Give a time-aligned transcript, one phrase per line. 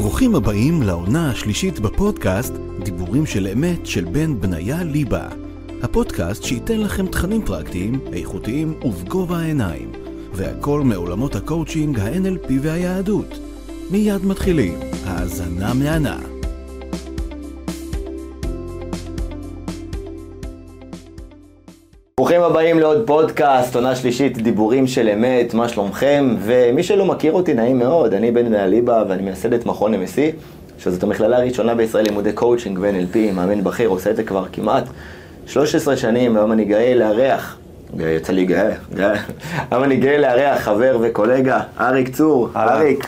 [0.00, 2.54] ברוכים הבאים לעונה השלישית בפודקאסט
[2.84, 5.28] דיבורים של אמת של בן בניה ליבה.
[5.82, 9.92] הפודקאסט שייתן לכם תכנים פרקטיים, איכותיים ובגובה העיניים.
[10.32, 13.38] והכל מעולמות הקואוצ'ינג, ה-NLP והיהדות.
[13.90, 16.39] מיד מתחילים, האזנה מהנה.
[22.30, 26.36] ברוכים הבאים לעוד פודקאסט, עונה שלישית, דיבורים של אמת, מה שלומכם?
[26.40, 30.18] ומי שלא מכיר אותי, נעים מאוד, אני בן אליבא ואני מייסד את מכון MSC,
[30.78, 34.84] שזאת המכללה הראשונה בישראל לימודי קואוצ'ינג ו-NLP, מאמן בכיר, עושה את זה כבר כמעט
[35.46, 37.58] 13 שנים, היום אני גאה לארח,
[37.98, 39.14] יצא לי גאה, גאה,
[39.70, 42.48] היום אני גאה לארח חבר וקולגה, אריק צור.
[42.56, 43.06] אריק,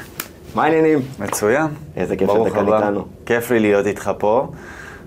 [0.54, 0.98] מה העניינים?
[1.18, 1.66] מצוין.
[1.96, 2.72] איזה כיף שאתה כאן.
[2.72, 3.04] איתנו.
[3.26, 4.46] כיף לי להיות איתך פה,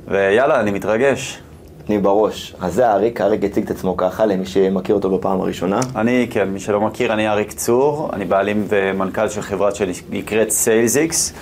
[0.07, 1.41] ויאללה, אני מתרגש.
[1.89, 2.55] אני בראש.
[2.61, 5.79] אז זה אריק, אריק הציג את עצמו ככה, למי שמכיר אותו בפעם הראשונה.
[5.95, 11.33] אני, כן, מי שלא מכיר, אני אריק צור, אני בעלים ומנכ"ל של חברה שנקראת SalesX.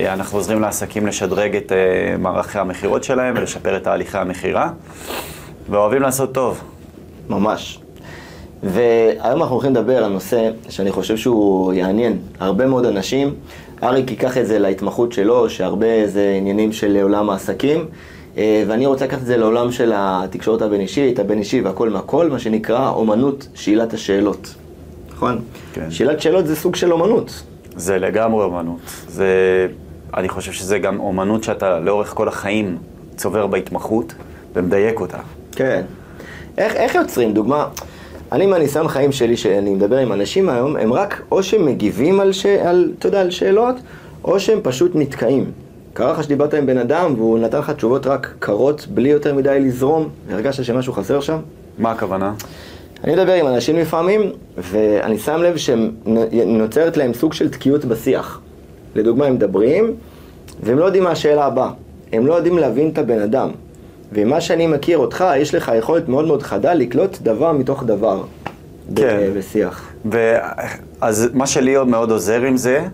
[0.00, 4.70] אנחנו עוזרים לעסקים לשדרג את אה, מערכי המכירות שלהם ולשפר את תהליכי המכירה,
[5.70, 6.60] ואוהבים לעשות טוב.
[7.28, 7.80] ממש.
[8.62, 13.34] והיום אנחנו הולכים לדבר על נושא שאני חושב שהוא יעניין הרבה מאוד אנשים.
[13.82, 17.86] אריק ייקח את זה להתמחות שלו, שהרבה זה עניינים של עולם העסקים,
[18.36, 23.48] ואני רוצה לקחת את זה לעולם של התקשורת הבין-אישית, הבין-אישי והכל מהכל, מה שנקרא אומנות
[23.54, 24.54] שאלת השאלות.
[25.14, 25.38] נכון?
[25.72, 25.90] כן.
[25.90, 27.42] שאלת שאלות זה סוג של אומנות.
[27.76, 28.78] זה לגמרי אומנות.
[29.08, 29.26] זה,
[30.16, 32.78] אני חושב שזה גם אומנות שאתה לאורך כל החיים
[33.16, 34.14] צובר בהתמחות
[34.54, 35.18] ומדייק אותה.
[35.52, 35.82] כן.
[36.58, 37.32] איך, איך יוצרים?
[37.32, 37.68] דוגמה,
[38.32, 42.32] אני מהניסיון חיים שלי, שאני מדבר עם אנשים היום, הם רק או שהם מגיבים על,
[42.32, 42.46] ש...
[42.46, 43.76] על, אתה יודע, על שאלות,
[44.24, 45.50] או שהם פשוט נתקעים.
[45.96, 49.60] קרה לך שדיברת עם בן אדם והוא נתן לך תשובות רק קרות, בלי יותר מדי
[49.60, 51.38] לזרום, והרגשת שמשהו חסר שם?
[51.78, 52.32] מה הכוונה?
[53.04, 54.20] אני מדבר עם אנשים לפעמים,
[54.56, 58.40] ואני שם לב שנוצרת להם סוג של תקיעות בשיח.
[58.94, 59.94] לדוגמה, הם מדברים,
[60.62, 61.70] והם לא יודעים מה השאלה הבאה.
[62.12, 63.50] הם לא יודעים להבין את הבן אדם.
[64.12, 68.22] ומה שאני מכיר אותך, יש לך יכולת מאוד מאוד חדה לקלוט דבר מתוך דבר.
[68.96, 69.30] כן.
[69.36, 69.92] בשיח.
[70.12, 70.36] ו...
[71.00, 72.84] אז מה שלי עוד מאוד עוזר עם זה,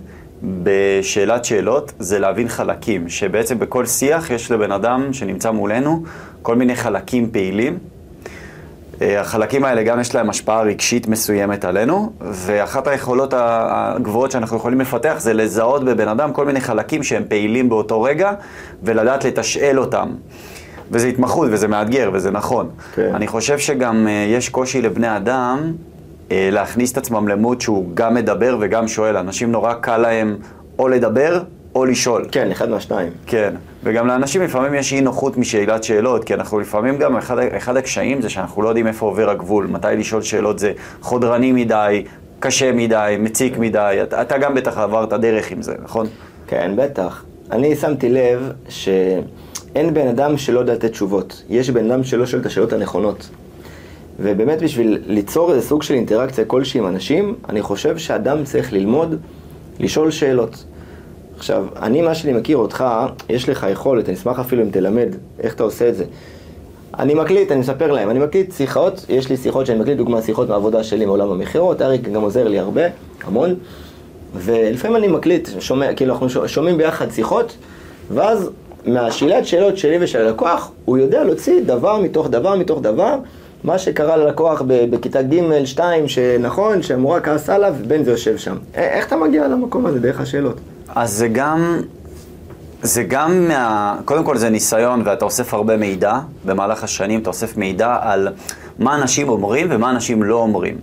[0.42, 6.02] בשאלת שאלות, זה להבין חלקים, שבעצם בכל שיח יש לבן אדם שנמצא מולנו
[6.42, 7.78] כל מיני חלקים פעילים.
[9.02, 14.80] אה, החלקים האלה גם יש להם השפעה רגשית מסוימת עלינו, ואחת היכולות הגבוהות שאנחנו יכולים
[14.80, 18.32] לפתח זה לזהות בבן אדם כל מיני חלקים שהם פעילים באותו רגע,
[18.82, 20.08] ולדעת לתשאל אותם.
[20.90, 22.70] וזה התמחות וזה מאתגר וזה נכון.
[22.94, 23.14] כן.
[23.14, 25.72] אני חושב שגם אה, יש קושי לבני אדם
[26.30, 29.16] להכניס את עצמם למוד שהוא גם מדבר וגם שואל.
[29.16, 30.36] אנשים נורא קל להם
[30.78, 31.42] או לדבר
[31.74, 32.24] או לשאול.
[32.32, 33.12] כן, אחד מהשניים.
[33.26, 37.76] כן, וגם לאנשים לפעמים יש אי נוחות משאלת שאלות, כי אנחנו לפעמים גם, אחד, אחד
[37.76, 42.04] הקשיים זה שאנחנו לא יודעים איפה עובר הגבול, מתי לשאול שאלות זה חודרני מדי,
[42.40, 46.06] קשה מדי, מציק מדי, אתה, אתה גם בטח עברת דרך עם זה, נכון?
[46.46, 47.24] כן, בטח.
[47.50, 51.42] אני שמתי לב שאין בן אדם שלא יודע לתת תשובות.
[51.48, 53.28] יש בן אדם שלא שואל את השאלות הנכונות.
[54.22, 59.14] ובאמת בשביל ליצור איזה סוג של אינטראקציה כלשהי עם אנשים, אני חושב שאדם צריך ללמוד
[59.80, 60.64] לשאול שאלות.
[61.36, 62.84] עכשיו, אני, מה שאני מכיר אותך,
[63.28, 65.08] יש לך יכולת, אני אשמח אפילו אם תלמד
[65.40, 66.04] איך אתה עושה את זה.
[66.98, 70.48] אני מקליט, אני מספר להם, אני מקליט שיחות, יש לי שיחות שאני מקליט, דוגמה שיחות
[70.48, 72.82] מהעבודה שלי מעולם המכירות, אריק גם עוזר לי הרבה,
[73.24, 73.54] המון,
[74.36, 77.56] ולפעמים אני מקליט, שומע, כאילו אנחנו שומע- שומעים ביחד שיחות,
[78.10, 78.50] ואז
[78.86, 83.16] מהשאלת שאלות שלי ושל הלקוח, הוא יודע להוציא דבר מתוך דבר מתוך דבר,
[83.64, 88.56] מה שקרה ללקוח בכיתה ג' 2, שנכון, שהמורה כעסה עליו, ובן זה יושב שם.
[88.74, 90.60] איך אתה מגיע למקום הזה דרך השאלות?
[90.94, 91.80] אז זה גם,
[92.82, 93.96] זה גם מה...
[94.04, 98.28] קודם כל זה ניסיון ואתה אוסף הרבה מידע, במהלך השנים אתה אוסף מידע על
[98.78, 100.76] מה אנשים אומרים ומה אנשים לא אומרים.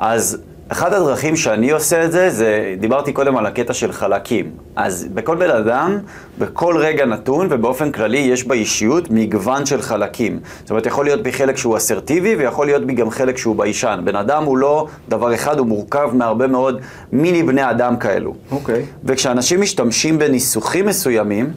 [0.00, 0.38] אז
[0.74, 4.50] אחת הדרכים שאני עושה את זה, זה, דיברתי קודם על הקטע של חלקים.
[4.76, 5.98] אז בכל בן אדם,
[6.38, 10.38] בכל רגע נתון ובאופן כללי יש באישיות מגוון של חלקים.
[10.60, 14.00] זאת אומרת, יכול להיות בי חלק שהוא אסרטיבי ויכול להיות בי גם חלק שהוא ביישן.
[14.04, 16.80] בן אדם הוא לא דבר אחד, הוא מורכב מהרבה מאוד
[17.12, 18.34] מיני בני אדם כאלו.
[18.50, 18.84] אוקיי.
[19.04, 21.52] וכשאנשים משתמשים בניסוחים מסוימים,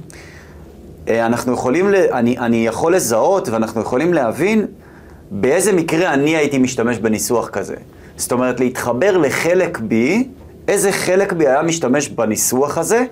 [1.07, 1.93] אה, אנחנו יכולים.
[2.11, 4.65] אני, אני יכול לזהות ואנחנו יכולים להבין
[5.31, 7.75] באיזה מקרה אני הייתי משתמש בניסוח כזה.
[8.17, 10.27] זאת אומרת, להתחבר לחלק בי,
[10.67, 13.03] איזה חלק בי היה משתמש בניסוח הזה,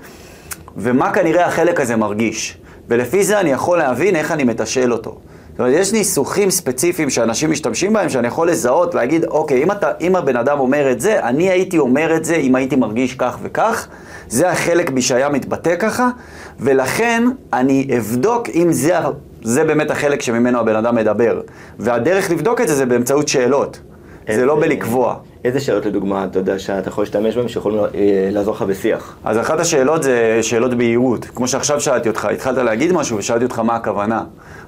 [0.77, 2.57] ומה כנראה החלק הזה מרגיש.
[2.89, 5.17] ולפי זה אני יכול להבין איך אני מתשאל אותו.
[5.51, 9.91] זאת אומרת, יש ניסוחים ספציפיים שאנשים משתמשים בהם, שאני יכול לזהות, להגיד, אוקיי, אם, אתה,
[10.01, 13.37] אם הבן אדם אומר את זה, אני הייתי אומר את זה אם הייתי מרגיש כך
[13.41, 13.87] וכך,
[14.27, 16.09] זה החלק בי שהיה מתבטא ככה,
[16.59, 17.23] ולכן
[17.53, 18.93] אני אבדוק אם זה,
[19.43, 21.41] זה באמת החלק שממנו הבן אדם מדבר.
[21.79, 23.79] והדרך לבדוק את זה זה באמצעות שאלות.
[24.33, 25.15] זה לא בלקבוע.
[25.45, 27.85] איזה שאלות לדוגמה, אתה יודע, שאתה יכול להשתמש בהן שיכולים אה,
[28.31, 29.17] לעזור לך בשיח?
[29.23, 31.25] אז אחת השאלות זה שאלות בהירות.
[31.25, 34.23] כמו שעכשיו שאלתי אותך, התחלת להגיד משהו ושאלתי אותך מה הכוונה.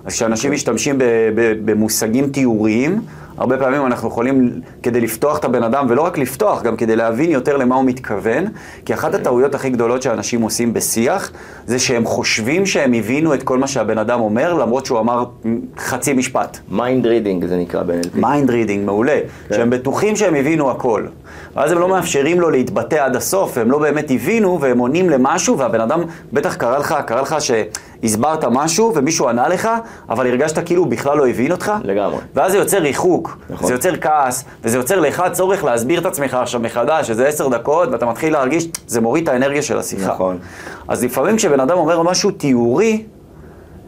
[0.08, 1.04] אז כשאנשים משתמשים ב-
[1.36, 3.02] ב- במושגים תיאוריים,
[3.38, 4.52] הרבה פעמים אנחנו יכולים,
[4.84, 8.46] כדי לפתוח את הבן אדם, ולא רק לפתוח, גם כדי להבין יותר למה הוא מתכוון,
[8.86, 11.32] כי אחת הטעויות הכי גדולות שאנשים עושים בשיח,
[11.66, 15.26] זה שהם חושבים שהם הבינו את כל מה שהבן אדם אומר, למרות שהוא אמר
[15.78, 16.58] חצי משפט.
[16.72, 18.20] mind reading זה נקרא ב-NLP.
[18.20, 19.20] mind reading, מעולה.
[19.50, 19.56] כן.
[19.56, 21.04] שהם בטוחים שהם הבינו הכל.
[21.56, 25.58] ואז הם לא מאפשרים לו להתבטא עד הסוף, והם לא באמת הבינו, והם עונים למשהו,
[25.58, 26.02] והבן אדם
[26.34, 27.36] בטח קרא לך, קרא לך
[28.02, 29.70] שהסברת משהו, ומישהו ענה לך,
[30.10, 31.72] אבל הרגשת כאילו הוא בכלל לא הבין אותך.
[31.84, 32.18] לגמרי.
[32.36, 33.68] ואז זה יוצר ריחוק, נכון.
[33.68, 37.90] זה יוצר כעס, וזה יוצר לך צורך להסביר את עצמך עכשיו מחדש, שזה עשר דקות,
[37.92, 40.14] ואתה מתחיל להרגיש, זה מוריד את האנרגיה של השיחה.
[40.14, 40.38] נכון.
[40.88, 43.04] אז לפעמים כשבן אדם אומר משהו תיאורי,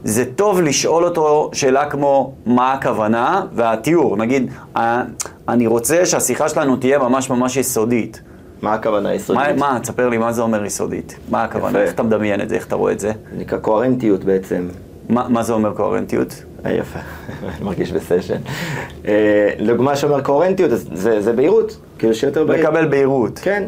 [0.04, 4.18] זה טוב לשאול אותו שאלה כמו מה הכוונה והתיאור.
[4.18, 5.04] נגיד, "אה,
[5.50, 8.22] אני רוצה שהשיחה שלנו תהיה ממש ממש יסודית.
[8.62, 9.42] מה הכוונה היסודית?
[9.58, 11.16] מה, מה, תספר לי מה זה אומר יסודית.
[11.30, 11.70] מה הכוונה?
[11.70, 11.80] יפה.
[11.82, 12.56] איך אתה מדמיין את זה?
[12.56, 13.12] איך אתה רואה את זה?
[13.38, 14.68] נקרא קוהרנטיות בעצם.
[15.10, 16.44] מה, מה זה אומר קוהרנטיות?
[16.66, 17.00] אה, יפה,
[17.44, 18.38] אני מרגיש בסשן.
[19.08, 22.64] אה, דוגמה שאומר קוהרנטיות, זה זה בהירות, כאילו שיותר בהיר.
[22.70, 23.40] לקבל בהירות.
[23.44, 23.64] כן.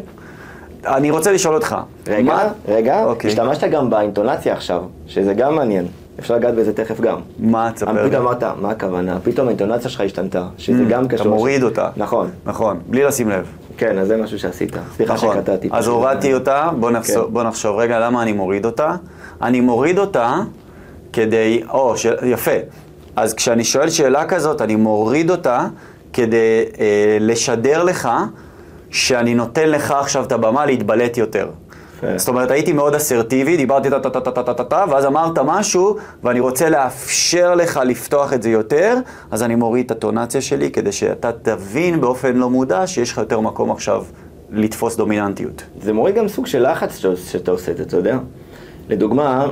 [0.86, 1.76] אני רוצה לשאול אותך.
[2.08, 3.30] רגע, מה- רגע, אוקיי.
[3.30, 5.86] השתמשת גם באינטונציה עכשיו, שזה גם מעניין.
[6.18, 7.18] אפשר לגעת בזה תכף גם.
[7.38, 8.10] מה, תספר לי.
[8.10, 9.18] פתאום אמרת, מה הכוונה?
[9.22, 11.26] פתאום האינטונציה שלך השתנתה, שזה גם קשור.
[11.26, 11.88] אתה מוריד אותה.
[11.96, 13.46] נכון, נכון, בלי לשים לב.
[13.76, 14.76] כן, אז זה משהו שעשית.
[14.96, 15.36] סליחה נכון.
[15.36, 15.68] שקטעתי.
[15.72, 15.86] אז.
[15.86, 17.32] הורדתי אותה, בוא נחשוב, כן.
[17.32, 18.96] בוא נחשוב רגע למה אני מוריד אותה.
[19.42, 20.36] אני מוריד אותה
[21.12, 22.06] כדי, או, ש...
[22.26, 22.50] יפה.
[23.16, 25.66] אז כשאני שואל שאלה כזאת, אני מוריד אותה
[26.12, 28.08] כדי אה, לשדר לך
[28.90, 31.48] שאני נותן לך עכשיו את הבמה להתבלט יותר.
[32.02, 32.18] יפה.
[32.18, 38.32] זאת אומרת, הייתי מאוד אסרטיבי, דיברתי טה-טה-טה-טה-טה-טה, ואז אמרת משהו, ואני רוצה לאפשר לך לפתוח
[38.32, 38.96] את זה יותר,
[39.30, 43.40] אז אני מוריד את הטונציה שלי, כדי שאתה תבין באופן לא מודע שיש לך יותר
[43.40, 44.04] מקום עכשיו
[44.50, 45.62] לתפוס דומיננטיות.
[45.82, 46.96] זה מוריד גם סוג של לחץ
[47.26, 48.18] שאתה, עושה את זה, אתה יודע?
[48.88, 49.46] לדוגמה,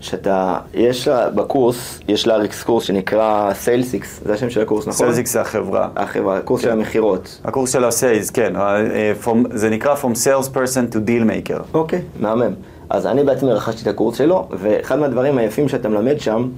[0.00, 5.06] שאתה, יש בקורס, יש לאריק קורס שנקרא SalesX, זה השם של הקורס, נכון?
[5.06, 5.88] SalesX זה החברה.
[5.96, 6.72] החברה, הקורס של כן.
[6.78, 7.40] המכירות.
[7.44, 11.60] הקורס של ה sales, כן, אה, from- זה נקרא From Sales Person to Deal Maker.
[11.74, 12.52] אוקיי, מהמם.
[12.90, 16.48] אז אני בעצמי רכשתי את הקורס שלו, ואחד מהדברים היפים שאתה מלמד שם,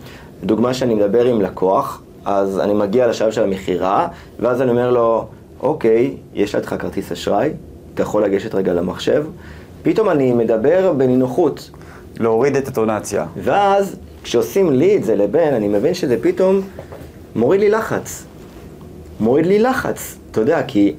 [0.44, 4.08] דוגמה שאני מדבר עם לקוח, אז אני מגיע לשלב של המכירה,
[4.40, 5.26] ואז אני אומר לו,
[5.62, 7.50] אוקיי, יש לך כרטיס אשראי,
[7.94, 9.25] אתה יכול לגשת רגע למחשב,
[9.82, 11.70] פתאום אני מדבר בנינוחות,
[12.19, 13.27] להוריד את הטונציה.
[13.37, 16.61] ואז כשעושים לי את זה לבן, אני מבין שזה פתאום
[17.37, 18.25] מוריד לי לחץ.
[19.21, 20.95] מוריד לי לחץ, אתה יודע, כי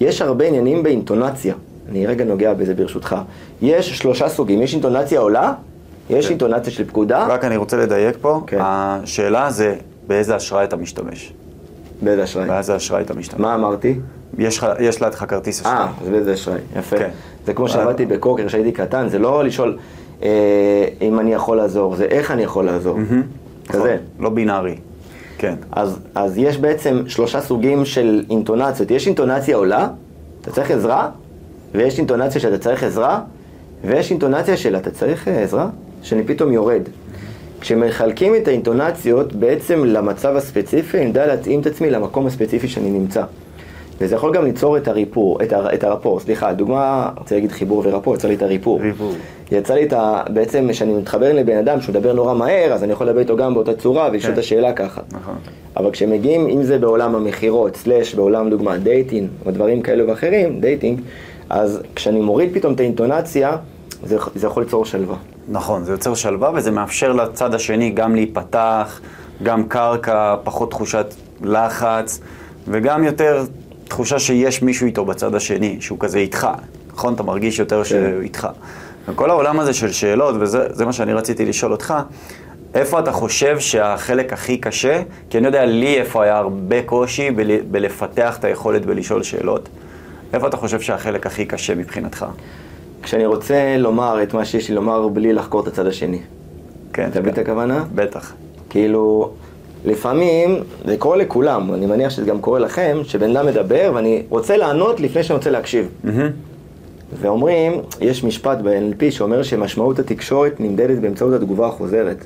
[0.00, 1.54] יש הרבה עניינים באינטונציה.
[1.88, 3.16] אני רגע נוגע בזה ברשותך.
[3.62, 5.52] יש שלושה סוגים, יש אינטונציה עולה,
[6.10, 6.30] יש כן.
[6.30, 8.58] אינטונציה של פקודה, רק אני רוצה לדייק פה, כן.
[8.60, 9.74] השאלה זה
[10.06, 11.32] באיזה אשראי אתה משתמש.
[12.02, 12.48] באיזה אשראי.
[12.48, 13.40] באיזה אשראי אתה משתמש.
[13.40, 13.98] מה אמרתי?
[14.38, 15.74] יש יש לידך כרטיס אשראי.
[15.74, 16.98] אה, אז באיזה אשראי, יפה.
[16.98, 17.10] כן.
[17.46, 19.78] זה כמו שעבדתי בקוקר כשהייתי קטן, זה לא לשאול
[21.00, 22.98] אם אני יכול לעזור, זה איך אני יכול לעזור.
[23.68, 23.78] כזה.
[23.78, 24.74] נכון, לא בינארי.
[25.38, 25.54] כן.
[25.72, 28.90] אז, אז יש בעצם שלושה סוגים של אינטונציות.
[28.90, 29.88] יש אינטונציה עולה,
[30.40, 31.08] אתה צריך עזרה,
[31.74, 33.20] ויש אינטונציה שאתה צריך עזרה,
[33.84, 35.68] ויש אינטונציה של אתה צריך אה, עזרה,
[36.02, 36.82] שאני פתאום יורד.
[37.60, 43.24] כשמחלקים את האינטונציות בעצם למצב הספציפי, אני יודע להתאים את עצמי למקום הספציפי שאני נמצא.
[44.00, 47.34] וזה יכול גם ליצור את ה rapport, את, הר, את ה rapport, סליחה, דוגמה, רוצה
[47.34, 48.80] להגיד חיבור ו rapport, יצא לי את ה rapport.
[48.80, 49.12] rapport.
[49.52, 50.22] יצא לי את ה...
[50.28, 53.54] בעצם, כשאני מתחבר לבן אדם שהוא מדבר נורא מהר, אז אני יכול לדבר איתו גם
[53.54, 54.40] באותה צורה ולשאול את כן.
[54.40, 55.00] השאלה ככה.
[55.12, 55.34] נכון.
[55.76, 61.00] אבל כשמגיעים, אם זה בעולם המכירות, slash בעולם דוגמה dating, או דברים כאלו ואחרים, dating,
[61.50, 63.56] אז כשאני מוריד פתאום את האינטונציה,
[64.04, 65.16] זה, זה יכול ליצור שלווה.
[65.48, 69.00] נכון, זה יוצר שלווה וזה מאפשר לצד השני גם להיפתח,
[69.42, 72.20] גם קרקע, פחות תחושת לחץ,
[72.68, 73.44] וגם יותר
[73.88, 76.48] תחושה שיש מישהו איתו בצד השני, שהוא כזה איתך,
[76.92, 77.14] נכון?
[77.14, 78.48] אתה מרגיש יותר שהוא איתך.
[79.08, 81.94] וכל העולם הזה של שאלות, וזה זה מה שאני רציתי לשאול אותך,
[82.74, 87.60] איפה אתה חושב שהחלק הכי קשה, כי אני יודע לי איפה היה הרבה קושי בל,
[87.60, 89.68] בלפתח את היכולת בלשאול שאלות,
[90.32, 92.26] איפה אתה חושב שהחלק הכי קשה מבחינתך?
[93.02, 96.20] כשאני רוצה לומר את מה שיש לי לומר בלי לחקור את הצד השני.
[96.92, 97.84] כן, אתה מבין את הכוונה?
[97.94, 98.32] בטח.
[98.70, 99.30] כאילו,
[99.84, 104.56] לפעמים, זה קורה לכולם, אני מניח שזה גם קורה לכם, שבן אדם מדבר ואני רוצה
[104.56, 105.88] לענות לפני שאני רוצה להקשיב.
[106.04, 106.30] מהמם.
[107.20, 112.24] ואומרים, יש משפט ב-NLP שאומר שמשמעות התקשורת נמדדת באמצעות התגובה החוזרת.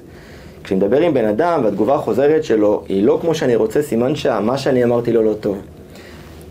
[0.65, 4.85] כשנדבר עם בן אדם והתגובה החוזרת שלו היא לא כמו שאני רוצה, סימן שמה שאני
[4.85, 5.59] אמרתי לו לא טוב.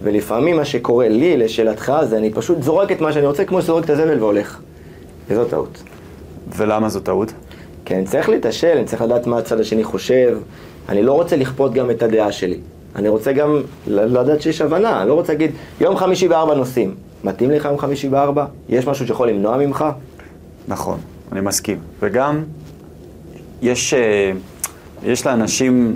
[0.04, 3.86] ולפעמים מה שקורה לי, לשאלתך, זה אני פשוט זורק את מה שאני רוצה כמו שזורק
[3.86, 4.60] את הזבל והולך.
[5.30, 5.84] וזו טעות.
[6.58, 7.34] ולמה זו טעות?
[7.86, 10.38] כי אני צריך להתעשל, אני צריך לדעת מה הצד השני חושב,
[10.90, 12.58] אני לא רוצה לכפות גם את הדעה שלי.
[12.96, 16.96] אני רוצה גם לדעת שיש הבנה, אני לא רוצה להגיד, יום חמישי בארבע נוסעים.
[17.24, 18.46] מתאים לך יום חמישי בארבע?
[18.70, 19.86] יש משהו שיכול למנוע ממך?
[20.68, 21.00] נכון,
[21.32, 21.78] אני מסכים.
[22.00, 22.44] וגם,
[23.62, 24.32] יש, אה,
[25.04, 25.96] יש לאנשים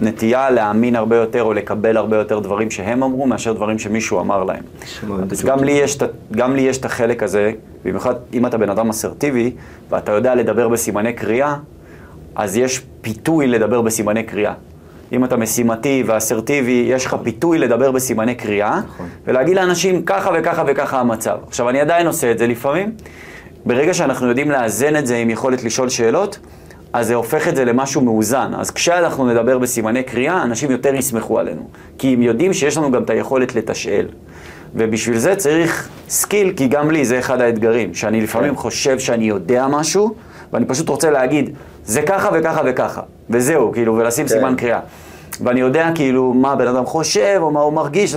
[0.00, 4.44] נטייה להאמין הרבה יותר או לקבל הרבה יותר דברים שהם אמרו מאשר דברים שמישהו אמר
[4.44, 4.62] להם.
[5.30, 5.44] אז.
[5.44, 5.98] גם לי, יש,
[6.32, 7.52] גם לי יש את החלק הזה,
[7.84, 9.52] במיוחד אם אתה בן אדם אסרטיבי
[9.90, 11.56] ואתה יודע לדבר בסימני קריאה,
[12.34, 14.52] אז יש פיתוי לדבר בסימני קריאה.
[15.12, 19.08] אם אתה משימתי ואסרטיבי, יש לך פיתוי לדבר בסימני קריאה, נכון.
[19.26, 21.38] ולהגיד לאנשים ככה וככה וככה המצב.
[21.46, 22.92] עכשיו, אני עדיין עושה את זה לפעמים.
[23.66, 26.38] ברגע שאנחנו יודעים לאזן את זה עם יכולת לשאול שאלות,
[26.92, 28.52] אז זה הופך את זה למשהו מאוזן.
[28.56, 31.68] אז כשאנחנו נדבר בסימני קריאה, אנשים יותר יסמכו עלינו.
[31.98, 34.06] כי הם יודעים שיש לנו גם את היכולת לתשאל.
[34.74, 38.56] ובשביל זה צריך skill, כי גם לי זה אחד האתגרים, שאני לפעמים כן.
[38.56, 40.14] חושב שאני יודע משהו,
[40.52, 41.50] ואני פשוט רוצה להגיד,
[41.86, 44.34] זה ככה וככה וככה, וזהו, כאילו, ולשים כן.
[44.34, 44.80] סימן קריאה.
[45.40, 48.16] ואני יודע כאילו מה הבן אדם חושב, או מה הוא מרגיש,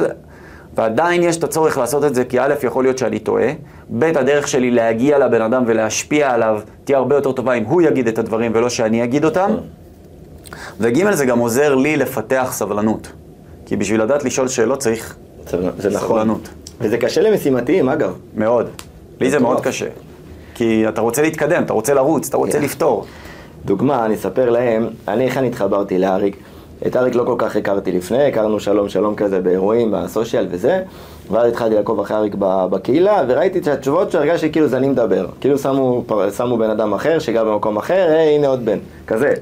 [0.75, 3.47] ועדיין יש את הצורך לעשות את זה, כי א', יכול להיות שאני טועה,
[3.89, 8.07] ב', הדרך שלי להגיע לבן אדם ולהשפיע עליו תהיה הרבה יותר טובה אם הוא יגיד
[8.07, 9.51] את הדברים ולא שאני אגיד אותם.
[10.79, 13.11] וג', זה גם עוזר לי לפתח סבלנות.
[13.65, 15.15] כי בשביל לדעת לשאול שאלות צריך
[15.49, 16.07] זה נכון.
[16.07, 16.49] סבלנות.
[16.81, 18.13] וזה קשה למשימתיים, אגב.
[18.35, 18.69] מאוד.
[19.19, 19.39] לי זה.
[19.39, 19.85] מאוד קשה.
[20.55, 22.63] כי אתה רוצה להתקדם, אתה רוצה לרוץ, אתה רוצה כן.
[22.63, 23.05] לפתור.
[23.67, 26.37] דוגמה, אני אספר להם, אני איך אני התחברתי לאריק.
[26.87, 30.81] את אריק לא כל כך הכרתי לפני, הכרנו שלום שלום כזה באירועים, בסושיאל וזה,
[31.31, 35.27] ואז התחלתי לעקוב אחרי אריק בקהילה, וראיתי את התשובות שלו, הרגשתי כאילו זה אני מדבר.
[35.41, 36.03] כאילו שמו,
[36.37, 38.77] שמו בן אדם אחר שגר במקום אחר, היי, הנה עוד בן.
[39.07, 39.33] כזה.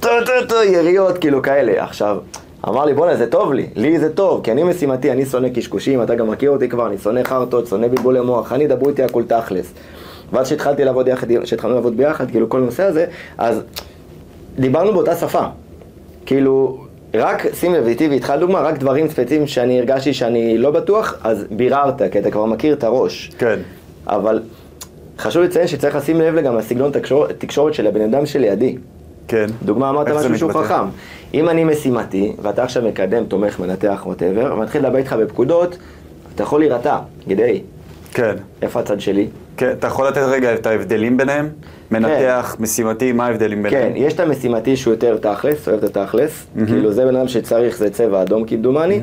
[0.00, 1.84] טו טו טו, יריות, כאילו כאלה.
[1.84, 2.18] עכשיו,
[2.68, 6.02] אמר לי, בואנה, זה טוב לי, לי זה טוב, כי אני משימתי, אני שונא קשקושים,
[6.02, 9.22] אתה גם מכיר אותי כבר, אני שונא חרטות, שונא בלבולי מוח, אני דברו איתי הכל
[9.22, 9.72] תכלס.
[10.32, 13.06] ואז כשהתחלתי לעבוד יחד, כשהתחלנו לעבוד ביחד, כאילו כל הנושא הזה,
[13.38, 13.60] אז
[14.58, 15.42] דיברנו באותה שפה.
[16.26, 21.14] כאילו, רק, שים לב, איתי ואיתך דוגמה, רק דברים ספציפיים שאני הרגשתי שאני לא בטוח,
[21.24, 23.30] אז ביררת, כי אתה כבר מכיר את הראש.
[23.38, 23.58] כן.
[24.06, 24.42] אבל
[25.18, 28.76] חשוב לציין שצריך לשים לב גם לסגנון תקשור- תקשורת של הבן אדם שלידי.
[29.28, 29.46] כן.
[29.64, 30.52] דוגמה, אמרת משהו שהוא?
[30.52, 30.84] חכם.
[31.34, 35.76] אם אני משימתי, ואתה עכשיו מקדם, תומך, מנתח, ווטאבר, ומתחיל לדבר איתך בפקודות,
[36.34, 36.98] אתה יכול להירתע.
[37.26, 37.62] היי,
[38.16, 38.34] כן.
[38.62, 39.26] איפה הצד שלי?
[39.56, 41.48] כן, אתה יכול לתת רגע את ההבדלים ביניהם?
[41.90, 43.92] מנתח, משימתי, מה ההבדלים כן, ביניהם?
[43.96, 47.90] יש את המשימתי שהוא יותר תכלס, אוהב את התכלס, כאילו זה בן אדם שצריך, זה
[47.90, 49.00] צבע אדום כמדומני.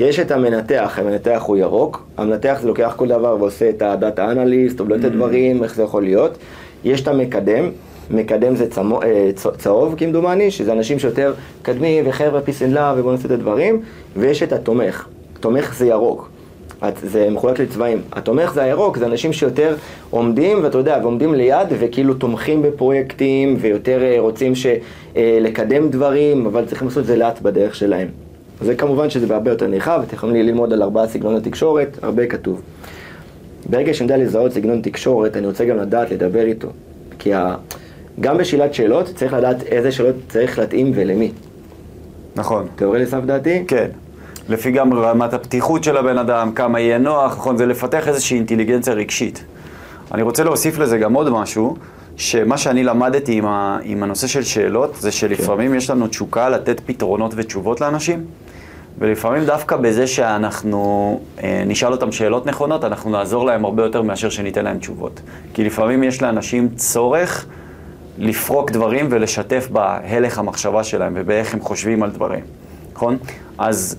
[0.00, 4.32] יש את המנתח, המנתח הוא ירוק, המנתח זה לוקח כל דבר ועושה את ה data
[4.32, 6.38] analyst, או לא את הדברים, איך זה יכול להיות.
[6.84, 7.70] יש את המקדם,
[8.10, 13.26] מקדם זה צמו, אה, צהוב כמדומני, שזה אנשים שיותר קדמים וחבר'ה and love ובואו נעשה
[13.26, 13.82] את הדברים,
[14.16, 15.06] ויש את התומך,
[15.40, 16.33] תומך זה ירוק.
[17.02, 18.02] זה מחולק לצבעים.
[18.12, 19.76] התומך זה הירוק, זה אנשים שיותר
[20.10, 24.66] עומדים, ואתה יודע, ועומדים ליד, וכאילו תומכים בפרויקטים, ויותר אה, רוצים ש,
[25.16, 28.08] אה, לקדם דברים, אבל צריכים לעשות את זה לאט בדרך שלהם.
[28.60, 32.62] זה כמובן שזה בהרבה יותר נרחב, אתם יכולים ללמוד על ארבעה סגנון התקשורת, הרבה כתוב.
[33.70, 36.68] ברגע שאני יודע לזהות סגנון תקשורת, אני רוצה גם לדעת לדבר איתו.
[37.18, 37.54] כי ה...
[38.20, 41.32] גם בשאלת שאלות, צריך לדעת איזה שאלות צריך להתאים ולמי.
[42.36, 42.66] נכון.
[42.76, 43.64] אתה יורד לסף דעתי?
[43.68, 43.88] כן.
[44.48, 47.56] לפי גם רמת הפתיחות של הבן אדם, כמה יהיה נוח, נכון?
[47.56, 49.44] זה לפתח איזושהי אינטליגנציה רגשית.
[50.12, 51.76] אני רוצה להוסיף לזה גם עוד משהו,
[52.16, 56.80] שמה שאני למדתי עם, ה, עם הנושא של שאלות, זה שלפעמים יש לנו תשוקה לתת
[56.86, 58.24] פתרונות ותשובות לאנשים,
[58.98, 64.30] ולפעמים דווקא בזה שאנחנו אה, נשאל אותם שאלות נכונות, אנחנו נעזור להם הרבה יותר מאשר
[64.30, 65.20] שניתן להם תשובות.
[65.54, 67.46] כי לפעמים יש לאנשים צורך
[68.18, 72.44] לפרוק דברים ולשתף בהלך המחשבה שלהם ובאיך הם חושבים על דברים,
[72.94, 73.16] נכון?
[73.58, 73.96] אז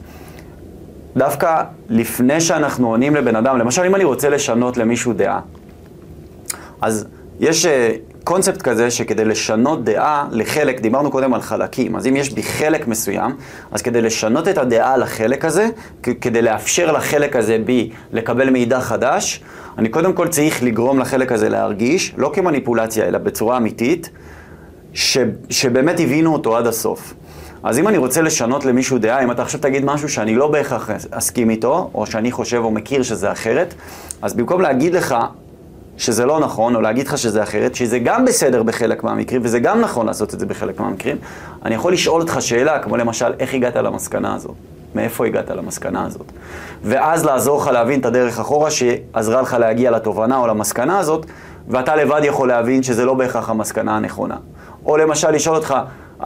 [1.17, 5.39] דווקא לפני שאנחנו עונים לבן אדם, למשל אם אני רוצה לשנות למישהו דעה,
[6.81, 7.05] אז
[7.39, 7.91] יש אה,
[8.23, 12.87] קונספט כזה שכדי לשנות דעה לחלק, דיברנו קודם על חלקים, אז אם יש בי חלק
[12.87, 13.35] מסוים,
[13.71, 15.69] אז כדי לשנות את הדעה לחלק הזה,
[16.01, 19.43] כדי לאפשר לחלק הזה בי לקבל מידע חדש,
[19.77, 24.09] אני קודם כל צריך לגרום לחלק הזה להרגיש, לא כמניפולציה, אלא בצורה אמיתית,
[24.93, 25.17] ש,
[25.49, 27.13] שבאמת הבינו אותו עד הסוף.
[27.65, 30.89] אז אם אני רוצה לשנות למישהו דעה, אם אתה עכשיו תגיד משהו שאני לא בהכרח
[31.11, 33.73] אסכים איתו, או שאני חושב או מכיר שזה אחרת,
[34.21, 35.15] אז במקום להגיד לך
[35.97, 39.81] שזה לא נכון, או להגיד לך שזה אחרת, שזה גם בסדר בחלק מהמקרים, וזה גם
[39.81, 41.17] נכון לעשות את זה בחלק מהמקרים,
[41.65, 44.55] אני יכול לשאול אותך שאלה, כמו למשל, איך הגעת למסקנה הזאת?
[44.95, 46.31] מאיפה הגעת למסקנה הזאת?
[46.83, 51.25] ואז לעזור לך להבין את הדרך אחורה שעזרה לך להגיע לתובנה או למסקנה הזאת,
[51.67, 54.35] ואתה לבד יכול להבין שזה לא בהכרח המסקנה הנכונה.
[54.85, 55.75] או למשל לשאול אותך,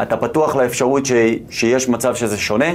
[0.01, 1.11] אתה פתוח לאפשרות ש...
[1.49, 2.69] שיש מצב שזה שונה?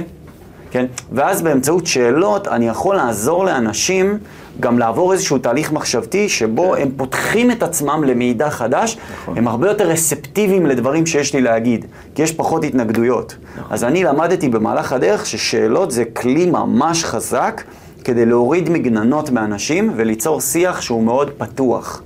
[0.71, 0.85] כן?
[1.11, 4.17] ואז באמצעות שאלות אני יכול לעזור לאנשים
[4.59, 9.87] גם לעבור איזשהו תהליך מחשבתי שבו הם פותחים את עצמם למידע חדש, הם הרבה יותר
[9.87, 13.35] רספטיביים לדברים שיש לי להגיד, כי יש פחות התנגדויות.
[13.69, 17.63] אז אני למדתי במהלך הדרך ששאלות זה כלי ממש חזק
[18.03, 22.01] כדי להוריד מגננות מאנשים וליצור שיח שהוא מאוד פתוח.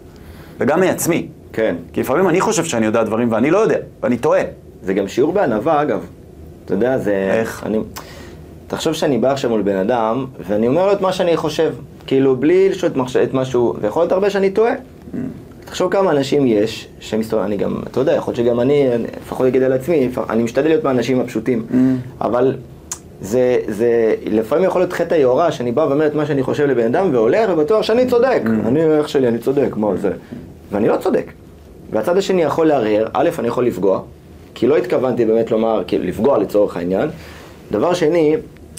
[0.60, 1.28] וגם מעצמי.
[1.54, 1.76] כן.
[1.94, 4.42] כי לפעמים אני חושב שאני יודע דברים ואני לא יודע, ואני טועה.
[4.84, 6.06] זה גם שיעור בענווה, אגב.
[6.66, 7.32] אתה יודע, זה...
[7.34, 7.64] איך?
[7.66, 7.80] אני...
[8.68, 11.74] תחשוב שאני בא עכשיו מול בן אדם, ואני אומר לו את מה שאני חושב.
[12.08, 13.16] כאילו, בלי לשאול את, מחש...
[13.16, 14.74] את משהו, ויכול להיות הרבה שאני טועה.
[15.66, 18.88] תחשוב כמה אנשים יש, שמסתובבים, אני גם, אתה יודע, יכול להיות שגם אני,
[19.22, 21.66] לפחות אגיד על עצמי, אני משתדל להיות מהאנשים הפשוטים.
[22.22, 22.56] אבל
[23.22, 26.86] זה, זה, לפעמים יכול להיות חטא היוהרה, שאני בא ואומר את מה שאני חושב לבן
[26.86, 28.42] אדם, והולך ובטוח שאני צודק.
[28.66, 30.12] אני, איך שלי, אני צודק, מה זה?
[30.72, 31.32] ואני לא צודק.
[31.92, 34.02] והצד השני יכול לערער, א', אני יכול לפגוע,
[34.54, 37.10] כי לא התכוונתי באמת לומר, כאילו לפגוע לצורך העניין.
[37.72, 38.36] דבר שני,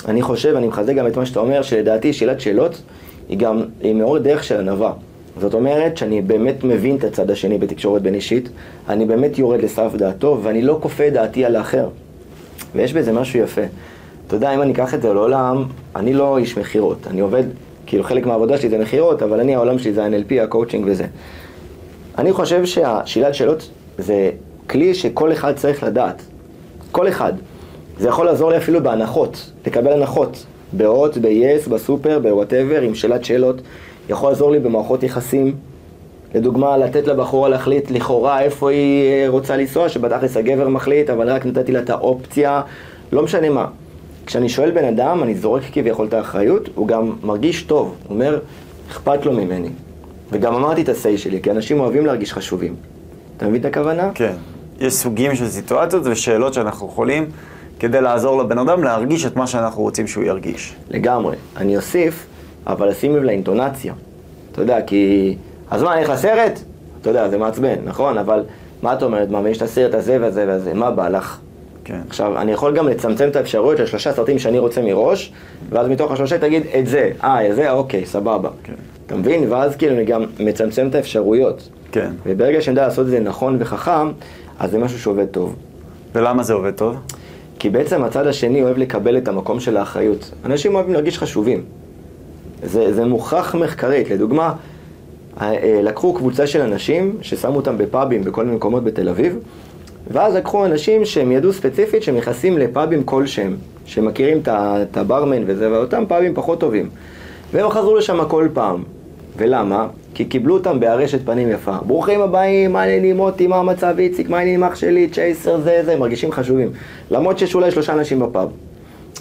[0.09, 2.83] אני חושב, אני מחזק גם את מה שאתה אומר, שלדעתי שאלת שאלות
[3.29, 4.93] היא גם, היא מאוד דרך של ענווה.
[5.41, 8.49] זאת אומרת שאני באמת מבין את הצד השני בתקשורת בין אישית,
[8.89, 11.89] אני באמת יורד לסף דעתו, ואני לא כופה את דעתי על האחר.
[12.75, 13.63] ויש בזה משהו יפה.
[14.27, 15.65] אתה יודע, אם אני אקח את זה לעולם,
[15.97, 17.07] אני לא איש מכירות.
[17.11, 17.45] אני עובד,
[17.87, 21.07] כאילו חלק מהעבודה שלי זה מכירות, אבל אני, העולם שלי זה ה-NLP, הקואוצ'ינג וזה.
[22.19, 24.31] אני חושב שהשאלת שאלות זה
[24.71, 26.23] כלי שכל אחד צריך לדעת.
[26.93, 27.33] כל אחד.
[27.99, 30.47] זה יכול לעזור לי אפילו בהנחות, לקבל הנחות.
[30.73, 33.61] ב HOT, ב-yes, בסופר, ב whatever, עם שאלת שאלות.
[34.09, 35.55] יכול לעזור לי במערכות יחסים.
[36.35, 41.47] לדוגמה, לתת לבחורה להחליט לכאורה איפה היא אה, רוצה לנסוע, שבתכלס הגבר מחליט, אבל רק
[41.47, 42.63] נתתי לה את האופציה,
[43.13, 43.67] לא משנה מה.
[44.27, 48.39] כשאני שואל בן אדם, אני זורק כביכול את האחריות, הוא גם מרגיש טוב, הוא אומר,
[48.91, 49.69] אכפת לו ממני.
[50.33, 52.75] וגם אמרתי את ה-say שלי, כי אנשים אוהבים להרגיש חשובים.
[53.37, 54.11] אתה מבין את הכוונה?
[54.15, 54.33] כן.
[54.81, 57.27] יש סוגים של סיטואציות ושאלות שאנחנו יכולים
[57.79, 60.75] כדי לעזור לבן אדם להרגיש את מה שאנחנו רוצים שהוא ירגיש.
[60.91, 61.37] לגמרי.
[61.57, 62.27] אני אוסיף,
[62.67, 63.95] אבל שים לב לאינטונציה.
[64.53, 65.37] אתה יודע, כי...
[65.71, 66.61] אז מה, אני הולך לסרט?
[67.01, 68.19] אתה יודע, זה מעצבן, נכון?
[68.19, 68.45] אבל
[68.83, 69.31] מה את אומרת?
[69.31, 71.39] מה, ויש את הסרט הזה והזה והזה, מה בא לך?
[71.85, 72.01] כן.
[72.09, 75.33] עכשיו, אני יכול גם לצמצם את האפשרויות של שלושה סרטים שאני רוצה מראש,
[75.69, 78.49] ואז מתוך השלושה תגיד את זה, אה, את זה, אוקיי, סבבה.
[78.65, 78.75] כן.
[79.11, 79.53] אתה מבין?
[79.53, 81.69] ואז כאילו אני גם מצמצם את האפשרויות.
[81.93, 82.11] כן.
[82.27, 84.09] וברגע שאני יודע לעשות את זה נכון וחכם,
[84.59, 85.57] אז זה משהו שעובד טוב.
[86.15, 86.97] ולמה זה עובד טוב?
[87.59, 90.31] כי בעצם הצד השני אוהב לקבל את המקום של האחריות.
[90.45, 91.63] אנשים אוהבים להרגיש חשובים.
[92.63, 94.11] זה, זה מוכח מחקרית.
[94.11, 94.53] לדוגמה,
[95.41, 99.39] אה, לקחו קבוצה של אנשים ששמו אותם בפאבים בכל מיני מקומות בתל אביב,
[100.11, 106.05] ואז לקחו אנשים שהם ידעו ספציפית שהם נכנסים לפאבים כלשהם, שמכירים את הברמן וזה, ואותם
[106.09, 106.89] פאבים פחות טובים.
[107.53, 108.83] והם חזרו לשם כל פעם.
[109.37, 109.87] ולמה?
[110.15, 111.77] כי קיבלו אותם בארשת פנים יפה.
[111.87, 115.93] ברוכים הבאים, מה העניינים מוטי, מה המצב איציק, מה העניינים אח שלי, צ'ייסר, זה, זה,
[115.93, 116.71] הם מרגישים חשובים.
[117.11, 118.49] למרות שיש אולי שלושה אנשים בפאב.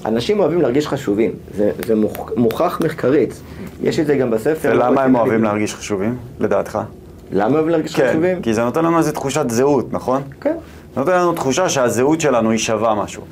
[0.06, 3.42] אנשים אוהבים להרגיש חשובים, זה, זה מוכ, מוכח מחקרית.
[3.84, 4.70] יש את זה גם בספר.
[4.74, 6.80] ולמה הם אוהבים להרגיש חשובים, לדעתך?
[7.32, 8.42] למה אוהבים להרגיש כן, חשובים?
[8.42, 10.22] כי זה נותן לנו איזו תחושת זהות, נכון?
[10.42, 10.56] כן.
[10.96, 13.24] זה נותן לנו תחושה שהזהות שלנו היא שווה משהו.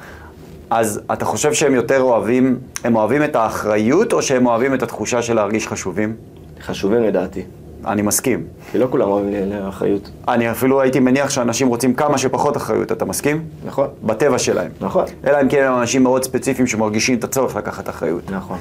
[0.70, 5.22] אז אתה חושב שהם יותר אוהבים, הם אוהבים את האחריות, או שהם אוהבים את התחושה
[5.22, 6.16] של להרגיש חשובים?
[6.62, 7.42] חשובים לדעתי.
[7.86, 8.44] אני מסכים.
[8.72, 10.10] כי לא כולם אוהבים לאחריות.
[10.28, 13.44] אני אפילו הייתי מניח שאנשים רוצים כמה שפחות אחריות, אתה מסכים?
[13.66, 13.88] נכון.
[14.04, 14.72] בטבע שלהם.
[14.82, 15.06] נכון.
[15.28, 18.32] אלא אם כן הם אנשים מאוד ספציפיים שמרגישים את הצורך לקחת אחריות.
[18.32, 18.58] נכון.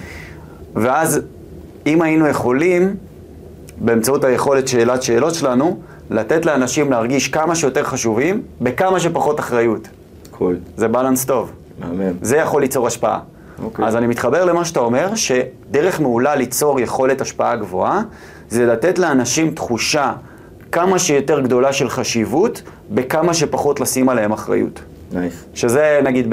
[0.75, 1.21] ואז,
[1.87, 2.97] אם היינו יכולים,
[3.81, 5.79] באמצעות היכולת שאלת שאלות שלנו,
[6.11, 9.89] לתת לאנשים להרגיש כמה שיותר חשובים, בכמה שפחות אחריות.
[10.31, 10.57] cool.
[10.77, 11.53] זה balance טוב.
[11.79, 12.13] מהמם.
[12.23, 13.21] זה יכול ליצור השפעה.
[13.65, 13.85] אוקיי.
[13.85, 18.03] אז אני מתחבר למה שאתה אומר, שדרך מעולה ליצור יכולת השפעה גבוהה,
[18.49, 20.13] זה לתת לאנשים תחושה
[20.73, 24.81] כמה שיותר גדולה של חשיבות, בכמה שפחות לשים עליהם אחריות.
[25.13, 25.45] nice.
[25.55, 26.27] שזה נגיד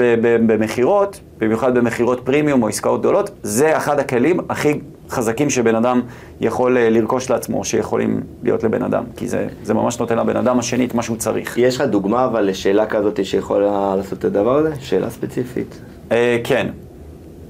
[0.46, 6.00] במכירות, במיוחד במכירות פרימיום או עסקאות גדולות, זה אחד הכלים הכי חזקים שבן אדם
[6.40, 9.04] יכול אה, לרכוש לעצמו, שיכולים להיות לבן אדם.
[9.16, 11.58] כי זה, זה ממש נותן לבן אדם השני את מה שהוא צריך.
[11.58, 14.74] יש לך דוגמה אבל לשאלה כזאת שיכולה לעשות את הדבר הזה?
[14.80, 15.80] שאלה ספציפית.
[16.12, 16.68] אה, כן.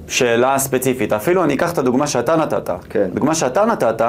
[0.07, 1.13] שאלה ספציפית.
[1.13, 2.69] אפילו אני אקח את הדוגמה שאתה נתת.
[2.89, 3.07] כן.
[3.13, 4.01] דוגמה שאתה נתת,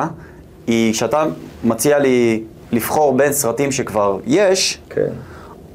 [0.66, 1.24] היא שאתה
[1.64, 5.06] מציע לי לבחור בין סרטים שכבר יש, כן.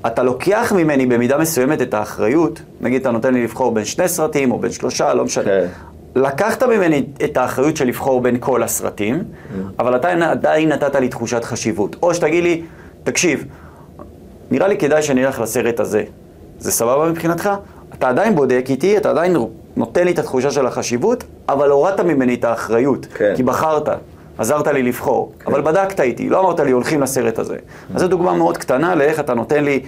[0.08, 4.52] אתה לוקח ממני במידה מסוימת את האחריות, נגיד אתה נותן לי לבחור בין שני סרטים
[4.52, 5.46] או בין שלושה, לא משנה.
[5.46, 5.66] כן.
[6.16, 9.58] לקחת ממני את האחריות של לבחור בין כל הסרטים, Mm.
[9.80, 11.96] אבל אתה עדיין נתת לי תחושת חשיבות.
[12.04, 12.62] או שתגיד לי,
[13.04, 13.46] תקשיב,
[14.52, 16.04] נראה לי כדאי שאני אלך לסרט הזה.
[16.60, 17.50] זה סבבה מבחינתך?
[17.94, 19.36] אתה עדיין בודק איתי, אתה עדיין
[19.76, 23.08] נותן לי את התחושה של החשיבות, אבל הורדת ממני את האחריות.
[23.14, 23.34] כן.
[23.36, 23.90] כי בחרת,
[24.38, 25.32] עזרת לי לבחור.
[25.40, 25.52] כן.
[25.52, 27.58] אבל בדקת איתי, לא אמרת לי הולכים לסרט הזה.
[27.96, 29.84] אז זו דוגמה מאוד קטנה לאיך אתה נותן לי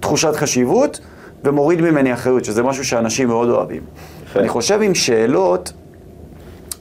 [0.00, 1.00] תחושת חשיבות
[1.44, 3.82] ומוריד ממני אחריות, שזה משהו שאנשים מאוד אוהבים.
[4.26, 4.40] יפה.
[4.40, 5.72] אני חושב עם שאלות,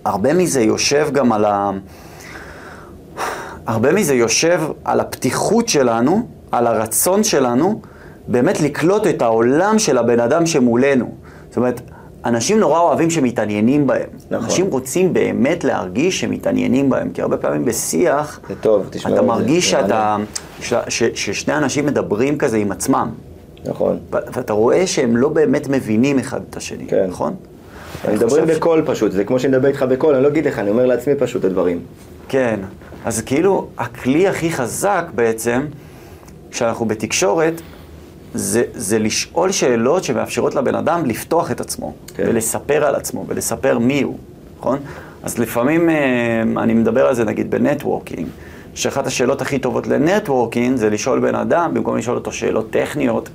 [0.06, 1.72] הרבה מזה יושב גם על ה...
[3.68, 7.82] הרבה מזה יושב על הפתיחות שלנו, על הרצון שלנו,
[8.28, 11.12] באמת לקלוט את העולם של הבן אדם שמולנו.
[11.50, 11.82] זאת אומרת,
[12.26, 14.10] אנשים נורא אוהבים שמתעניינים בהם.
[14.32, 14.44] נכון.
[14.46, 19.66] אנשים רוצים באמת להרגיש שמתעניינים בהם, כי הרבה פעמים בשיח, זה טוב, תשמעו אתה מרגיש
[19.66, 20.18] זה שאתה,
[20.62, 23.10] ש, ש, ששני אנשים מדברים כזה עם עצמם.
[23.66, 23.98] נכון.
[24.12, 27.06] ואתה רואה שהם לא באמת מבינים אחד את השני, כן.
[27.10, 27.34] נכון?
[28.04, 30.60] הם מדברים ש- בקול פשוט, זה כמו שאני מדבר איתך בקול, אני לא אגיד לך,
[30.60, 31.80] אני אומר לעצמי פשוט את הדברים.
[32.30, 32.60] כן.
[33.06, 35.66] אז כאילו, הכלי הכי חזק בעצם,
[36.52, 37.62] כשאנחנו בתקשורת,
[38.34, 42.24] זה, זה לשאול שאלות שמאפשרות לבן אדם לפתוח את עצמו, כן.
[42.28, 44.18] ולספר על עצמו, ולספר מי הוא,
[44.60, 44.80] נכון?
[45.24, 48.28] אז לפעמים, אה, אני מדבר על זה נגיד ב networking,
[48.74, 53.30] שאחת השאלות הכי טובות לנטוורקינג זה לשאול בן אדם, במקום לשאול אותו שאלות טכניות,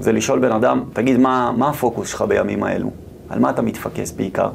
[0.00, 2.90] זה לשאול בן אדם, תגיד, מה, מה הפוקוס שלך בימים האלו?
[3.28, 4.48] על מה אתה מתפקס בעיקר?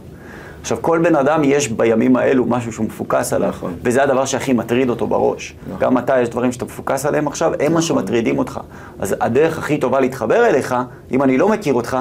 [0.61, 3.73] עכשיו, כל בן אדם יש בימים האלו משהו שהוא מפוקס עליו, נכון.
[3.83, 5.55] וזה הדבר שהכי מטריד אותו בראש.
[5.67, 5.79] נכון.
[5.79, 8.59] גם אתה, יש דברים שאתה מפוקס עליהם עכשיו, הם מה שמטרידים אותך.
[8.99, 10.75] אז הדרך הכי טובה להתחבר אליך,
[11.11, 11.97] אם אני לא מכיר אותך,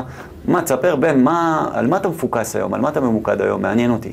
[0.49, 2.75] מה, תספר, בן, מה, על מה אתה מפוקס היום?
[2.75, 3.63] על מה אתה ממוקד היום?
[3.63, 4.13] מעניין אותי.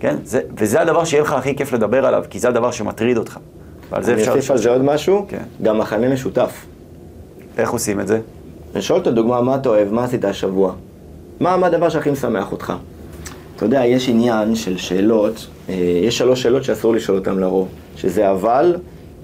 [0.00, 0.16] כן?
[0.24, 3.38] זה, וזה הדבר שיהיה לך הכי כיף לדבר עליו, כי זה הדבר שמטריד אותך.
[3.90, 4.32] ועל זה אני אפשר...
[4.32, 5.42] אוסיף על זה עוד משהו, כן.
[5.62, 6.66] גם מחנה משותף.
[7.58, 8.20] איך עושים את זה?
[8.74, 10.72] אני שואל אותו דוגמה, מה אתה אוהב, מה עשית השבוע?
[11.40, 12.72] מה, מה הדבר שהכי משמח אותך?
[13.56, 18.30] אתה יודע, יש עניין של שאלות, אה, יש שלוש שאלות שאסור לשאול אותן לרוב, שזה
[18.30, 18.76] אבל,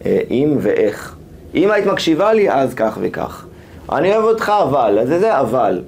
[0.06, 1.14] אה, אם ואיך.
[1.54, 3.46] אם היית מקשיבה לי, אז כך וכך.
[3.92, 5.82] אני אוהב אותך אבל, אז זה אבל.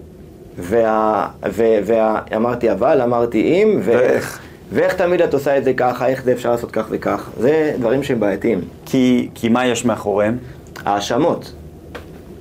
[0.58, 1.26] וה...
[1.50, 1.64] ו...
[1.84, 2.20] וה...
[2.36, 3.80] אמרתי אבל, אמרתי אם.
[3.84, 4.40] ואיך.
[4.72, 7.30] ואיך תמיד את עושה את זה ככה, איך זה אפשר לעשות כך וכך.
[7.40, 8.60] זה דברים שהם בעייתיים.
[8.86, 10.38] כי, כי מה יש מאחוריהם?
[10.84, 11.52] האשמות.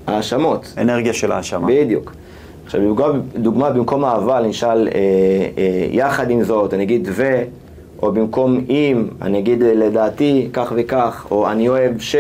[0.08, 0.74] האשמות.
[0.78, 1.68] אנרגיה של האשמה.
[1.68, 2.14] בדיוק.
[2.66, 2.82] עכשיו,
[3.36, 4.94] דוגמה, במקום אהבה, אשאל אה,
[5.58, 7.42] אה, יחד עם זאת, אני אגיד ו,
[8.02, 12.16] או במקום אם, אני אגיד אה, לדעתי כך וכך, או אני אוהב ש,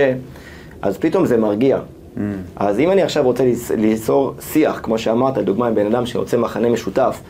[0.81, 1.77] אז פתאום זה מרגיע.
[1.77, 2.19] Mm.
[2.55, 6.37] אז אם אני עכשיו רוצה ליצ- ליצור שיח, כמו שאמרת, דוגמה עם בן אדם שרוצה
[6.37, 7.21] מחנה משותף,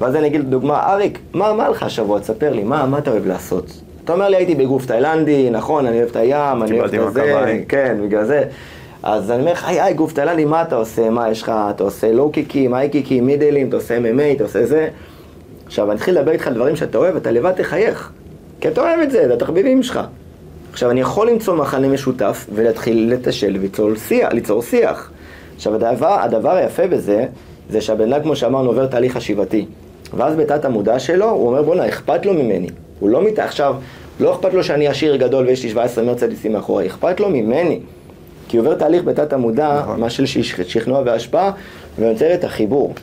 [0.00, 2.20] ואז אני אגיד לו דוגמה, אריק, מה, מה לך השבוע?
[2.20, 3.66] תספר לי, מה, מה אתה אוהב לעשות?
[4.04, 7.20] אתה אומר לי, הייתי בגוף תאילנדי, נכון, אני אוהב את הים, אני אוהב את זה.
[7.68, 8.44] כן, בגלל זה.
[9.04, 11.10] אז אני אומר לך, היי, היי, גוף תאילנדי, מה אתה עושה?
[11.10, 11.52] מה יש לך?
[11.70, 14.88] אתה עושה לואו קיקים, היי קיקים, מידלים, אתה עושה MMA, אתה עושה זה.
[15.66, 18.12] עכשיו, אני אתחיל לדבר איתך על דברים שאתה אוהב, אתה לבד תחייך.
[18.60, 20.00] כי אתה אוהב את זה, זה התחביבים שלך.
[20.72, 24.32] עכשיו, אני יכול למצוא מחנה משותף ולהתחיל לתשל וליצור שיח.
[24.32, 25.10] ליצור שיח.
[25.56, 27.26] עכשיו, הדבר, הדבר היפה בזה,
[27.70, 29.66] זה שהבן אדם, כמו שאמרנו, עובר תהליך חשיבתי.
[30.14, 32.68] ואז בתת המודע שלו, הוא אומר, בואנה, אכפת לו ממני.
[33.00, 33.38] הוא לא מת...
[33.38, 33.74] עכשיו,
[34.20, 37.80] לא אכפת לו שאני עשיר גדול ויש לי 17 מרצדיסים מאחורי, אכפת לו ממני.
[38.54, 40.00] כי עובר תהליך בתת המודע, נכון.
[40.00, 41.50] מה של שכ- שכנוע והשפעה,
[41.98, 42.94] ויוצר את החיבור.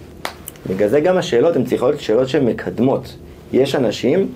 [0.69, 3.15] בגלל זה גם השאלות הן צריכות להיות שאלות שהן מקדמות.
[3.53, 4.27] יש אנשים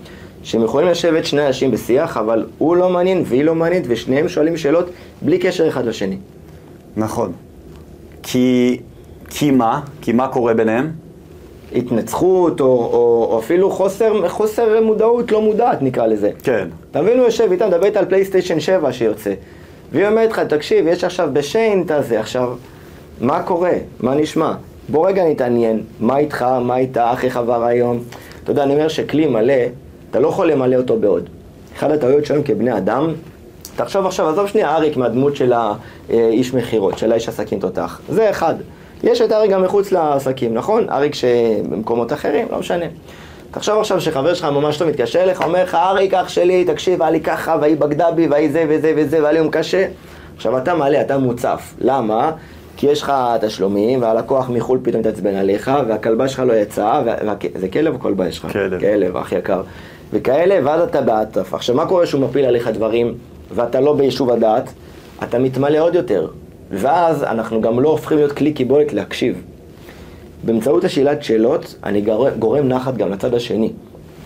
[0.43, 4.57] שהם יכולים לשבת שני אנשים בשיח, אבל הוא לא מעניין והיא לא מעניינת, ושניהם שואלים
[4.57, 4.89] שאלות
[5.21, 6.17] בלי קשר אחד לשני.
[6.97, 7.31] נכון.
[8.23, 8.77] כי,
[9.29, 9.81] כי מה?
[10.01, 10.91] כי מה קורה ביניהם?
[11.75, 16.29] התנצחות, או, או, או אפילו חוסר, חוסר מודעות לא מודעת נקרא לזה.
[16.43, 16.67] כן.
[16.91, 19.33] אתה מבין, הוא יושב איתה, מדבר איתה על פלייסטיישן 7 שיוצא.
[19.91, 22.53] והיא אומרת לך, תקשיב, יש עכשיו בשיין את הזה, עכשיו,
[23.21, 23.73] מה קורה?
[23.99, 24.53] מה נשמע?
[24.89, 27.99] בוא רגע נתעניין, מה איתך, מה איתך, איך עבר היום?
[28.43, 29.53] אתה יודע, אני אומר שכלי מלא,
[30.11, 31.29] אתה לא יכול למלא אותו בעוד.
[31.77, 33.13] אחת הטעויות שלנו כבני אדם,
[33.75, 35.53] תחשוב עכשיו, עזוב שנייה אריק מהדמות של
[36.09, 38.01] האיש מכירות, של האיש עסקים תותח.
[38.09, 38.55] זה אחד.
[39.03, 40.89] יש את אריק גם מחוץ לעסקים, נכון?
[40.89, 42.85] אריק שבמקומות אחרים, לא משנה.
[43.55, 47.11] תחשוב עכשיו שחבר שלך ממש לא מתקשר אליך, אומר לך, אריק אח שלי, תקשיב, היה
[47.11, 49.87] לי ככה, והיא בגדה בי, והיא זה וזה וזה, והיה לי יום קשה.
[50.35, 51.73] עכשיו אתה מעלה, אתה מוצף.
[51.79, 52.31] למה?
[52.77, 57.33] כי יש לך תשלומים, והלקוח מחו"ל פתאום מתעצבן עליך, והכלבה שלך לא יצאה, וה...
[57.55, 58.51] זה כלב או כלבה יש לך?
[58.51, 58.79] כלב.
[58.79, 59.61] כלב, אח יקר.
[60.13, 61.53] וכאלה, ואז אתה באטרף.
[61.53, 63.13] עכשיו, מה קורה שהוא מפיל עליך דברים,
[63.55, 64.69] ואתה לא ביישוב הדעת?
[65.23, 66.27] אתה מתמלא עוד יותר.
[66.71, 69.43] ואז אנחנו גם לא הופכים להיות כלי קיבולת להקשיב.
[70.45, 73.73] באמצעות השאלת שאלות, אני גר- גורם נחת גם לצד השני.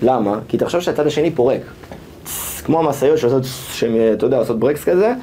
[0.01, 0.39] למה?
[0.47, 1.62] כי תחשוב שהצד השני פורק.
[2.65, 3.43] כמו המשאיות שעושות,
[4.13, 5.13] אתה יודע, עושות ברקס כזה,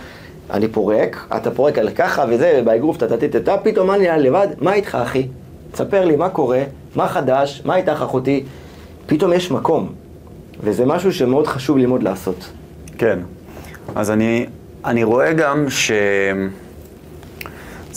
[0.51, 5.29] אני פורק, אתה פורק על ככה וזה, ובאגרוף תתתתה, פתאום אני לבד, מה איתך אחי?
[5.73, 6.63] תספר לי מה קורה,
[6.95, 8.45] מה חדש, מה איתך אחותי?
[9.07, 9.93] פתאום יש מקום.
[10.61, 12.51] וזה משהו שמאוד חשוב ללמוד לעשות.
[12.99, 13.19] כן.
[13.95, 14.47] אז אני,
[14.85, 16.45] אני רואה גם שזה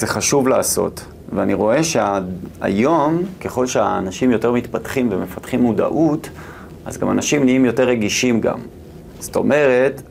[0.08, 1.02] חשוב לעשות,
[1.34, 6.30] ואני רואה שהיום, ככל שהאנשים יותר מתפתחים ומפתחים מודעות,
[6.86, 8.60] אז גם אנשים נהיים יותר רגישים גם.
[9.20, 10.02] זאת אומרת,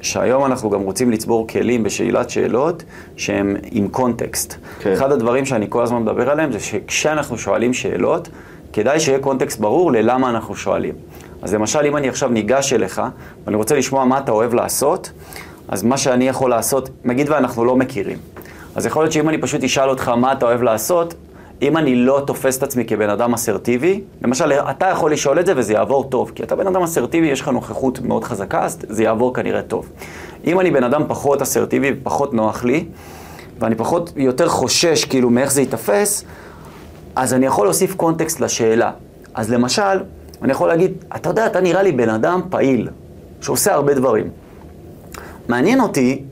[0.00, 2.82] שהיום אנחנו גם רוצים לצבור כלים בשאלת שאלות
[3.16, 4.54] שהם עם קונטקסט.
[4.80, 4.92] כן.
[4.92, 8.28] אחד הדברים שאני כל הזמן מדבר עליהם זה שכשאנחנו שואלים שאלות,
[8.72, 10.94] כדאי שיהיה קונטקסט ברור ללמה אנחנו שואלים.
[11.42, 13.02] אז למשל, אם אני עכשיו ניגש אליך,
[13.44, 15.12] ואני רוצה לשמוע מה אתה אוהב לעשות,
[15.68, 18.18] אז מה שאני יכול לעשות, נגיד ואנחנו לא מכירים.
[18.76, 21.14] אז יכול להיות שאם אני פשוט אשאל אותך מה אתה אוהב לעשות,
[21.62, 25.52] אם אני לא תופס את עצמי כבן אדם אסרטיבי, למשל, אתה יכול לשאול את זה
[25.56, 29.02] וזה יעבור טוב, כי אתה בן אדם אסרטיבי, יש לך נוכחות מאוד חזקה, אז זה
[29.02, 29.88] יעבור כנראה טוב.
[30.46, 32.84] אם אני בן אדם פחות אסרטיבי ופחות נוח לי,
[33.58, 36.24] ואני פחות, יותר חושש כאילו מאיך זה ייתפס,
[37.16, 38.90] אז אני יכול להוסיף קונטקסט לשאלה.
[39.34, 40.02] אז למשל,
[40.42, 42.88] אני יכול להגיד, אתה יודע, אתה נראה לי בן אדם פעיל,
[43.40, 44.28] שעושה הרבה דברים.
[45.48, 46.22] מעניין אותי,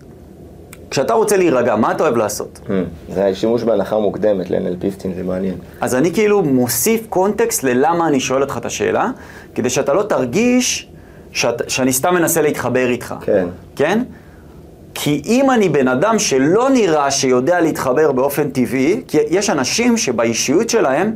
[0.90, 2.60] כשאתה רוצה להירגע, מה אתה אוהב לעשות?
[2.66, 2.70] Hmm,
[3.14, 5.54] זה שימוש בהנחה מוקדמת לאנלפיסטים, זה מעניין.
[5.80, 9.10] אז אני כאילו מוסיף קונטקסט ללמה אני שואל אותך את השאלה,
[9.54, 10.88] כדי שאתה לא תרגיש
[11.32, 13.14] שאת, שאני סתם מנסה להתחבר איתך.
[13.20, 13.46] כן.
[13.76, 14.02] כן?
[14.94, 20.70] כי אם אני בן אדם שלא נראה שיודע להתחבר באופן טבעי, כי יש אנשים שבאישיות
[20.70, 21.14] שלהם,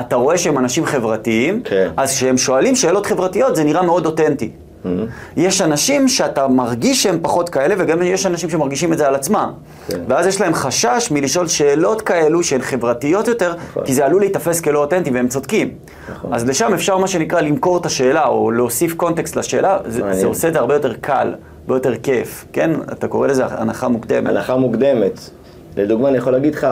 [0.00, 1.90] אתה רואה שהם אנשים חברתיים, כן.
[1.96, 4.50] אז כשהם שואלים שאלות חברתיות זה נראה מאוד אותנטי.
[4.84, 4.88] Hmm.
[5.36, 9.52] יש אנשים שאתה מרגיש שהם פחות כאלה, וגם יש אנשים שמרגישים את זה על עצמם.
[9.88, 10.00] כן.
[10.08, 13.84] ואז יש להם חשש מלשאול שאלות כאלו שהן חברתיות יותר, נכון.
[13.84, 15.70] כי זה עלול להיתפס כלא אותנטי, והם צודקים.
[16.12, 16.34] נכון.
[16.34, 20.20] אז לשם אפשר מה שנקרא למכור את השאלה, או להוסיף קונטקסט לשאלה, זה, מעניין.
[20.20, 22.70] זה עושה את זה הרבה יותר קל, הרבה יותר כיף, כן?
[22.92, 24.30] אתה קורא לזה הנחה מוקדמת.
[24.30, 25.30] הנחה מוקדמת.
[25.76, 26.66] לדוגמה, אני יכול להגיד לך,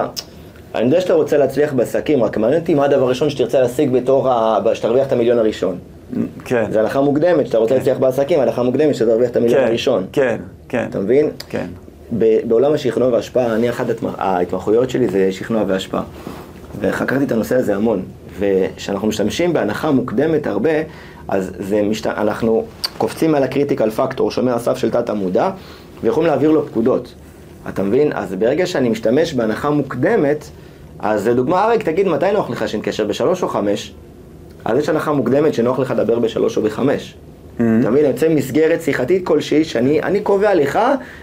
[0.74, 4.28] אני יודע שאתה רוצה להצליח בעסקים, רק מעניין אותי מה הדבר הראשון שתרצה להשיג בתור,
[4.30, 4.58] ה...
[4.74, 5.78] שתרוויח את המיליון הראשון.
[6.44, 6.64] כן.
[6.72, 10.06] זה הנחה מוקדמת, שאתה רוצה להצליח בעסקים, הנחה מוקדמת שאתה תרוויח את המיליון כן, הראשון.
[10.12, 10.36] כן,
[10.68, 10.86] כן.
[10.90, 11.30] אתה מבין?
[11.48, 11.66] כן.
[12.18, 16.02] ב- בעולם השכנוע וההשפעה, אני אחת ההתמח- ההתמחויות שלי זה שכנוע והשפעה.
[16.80, 18.02] וחקרתי את הנושא הזה המון.
[18.38, 20.70] וכשאנחנו משתמשים בהנחה מוקדמת הרבה,
[21.28, 22.06] אז זה משת...
[22.06, 22.64] אנחנו
[22.98, 25.50] קופצים על הקריטיקל פקטור, שומר הסף של תת המודע,
[26.02, 27.14] ויכולים להעביר לו פקודות.
[27.68, 28.12] אתה מבין?
[28.14, 30.50] אז ברגע שאני משתמש בהנחה מוקדמת,
[30.98, 33.94] אז לדוגמה, אריק, תגיד, מתי נוח לך שאין קשר, בשלוש או חמש?
[34.64, 37.14] אז יש הנחה מוקדמת שנוח לך לדבר בשלוש או בחמש.
[37.56, 38.04] אתה מבין?
[38.04, 40.78] יוצא מסגרת שיחתית כלשהי שאני אני קובע לך,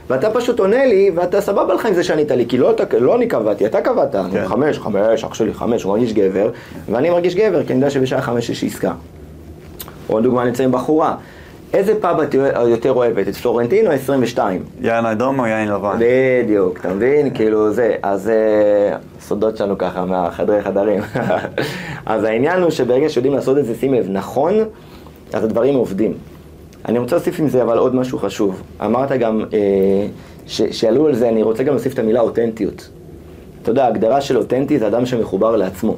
[0.09, 3.15] ואתה פשוט עונה לי, ואתה סבבה לך עם זה שענית לי, כי לא, אתה, לא
[3.15, 4.15] אני קבעתי, אתה קבעת.
[4.31, 4.47] כן.
[4.47, 6.49] חמש, חמש, אח שלי חמש, הוא מרגיש גבר,
[6.91, 8.91] ואני מרגיש גבר, כי אני יודע שבשעה חמש יש עסקה.
[10.07, 11.15] עוד דוגמה, אני אצא עם בחורה.
[11.73, 12.33] איזה פאב את
[12.67, 14.63] יותר אוהבת, את פלורנטין או 22?
[14.81, 15.97] יין אדום או יין לבן?
[15.99, 17.33] בדיוק, אתה מבין?
[17.33, 21.01] כאילו זה, אז אה, סודות שלנו ככה מהחדרי חדרים.
[22.05, 24.53] אז העניין הוא שברגע שיודעים לעשות את זה, שים לב, נכון,
[25.33, 26.13] אז הדברים עובדים.
[26.85, 28.61] אני רוצה להוסיף עם זה אבל עוד משהו חשוב.
[28.85, 30.07] אמרת גם, אה,
[30.47, 32.89] שעלו על זה, אני רוצה גם להוסיף את המילה אותנטיות.
[33.61, 35.95] אתה יודע, ההגדרה של אותנטי זה אדם שמחובר לעצמו.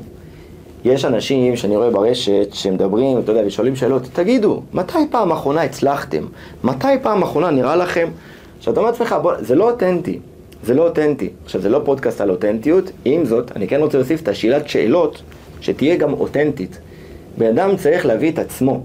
[0.86, 6.26] יש אנשים שאני רואה ברשת שמדברים, אתה יודע, ושואלים שאלות, תגידו, מתי פעם אחרונה הצלחתם?
[6.63, 8.10] מתי פעם אחרונה נראה לכם?
[8.58, 10.20] עכשיו אתה אומר לעצמך, בוא, זה לא אותנטי,
[10.63, 11.30] זה לא אותנטי.
[11.46, 15.22] עכשיו זה לא פודקאסט על אותנטיות, עם זאת, אני כן רוצה להוסיף את השאלת שאלות,
[15.62, 16.80] שתהיה גם אותנטית.
[17.38, 18.84] בן אדם צריך להביא את עצמו.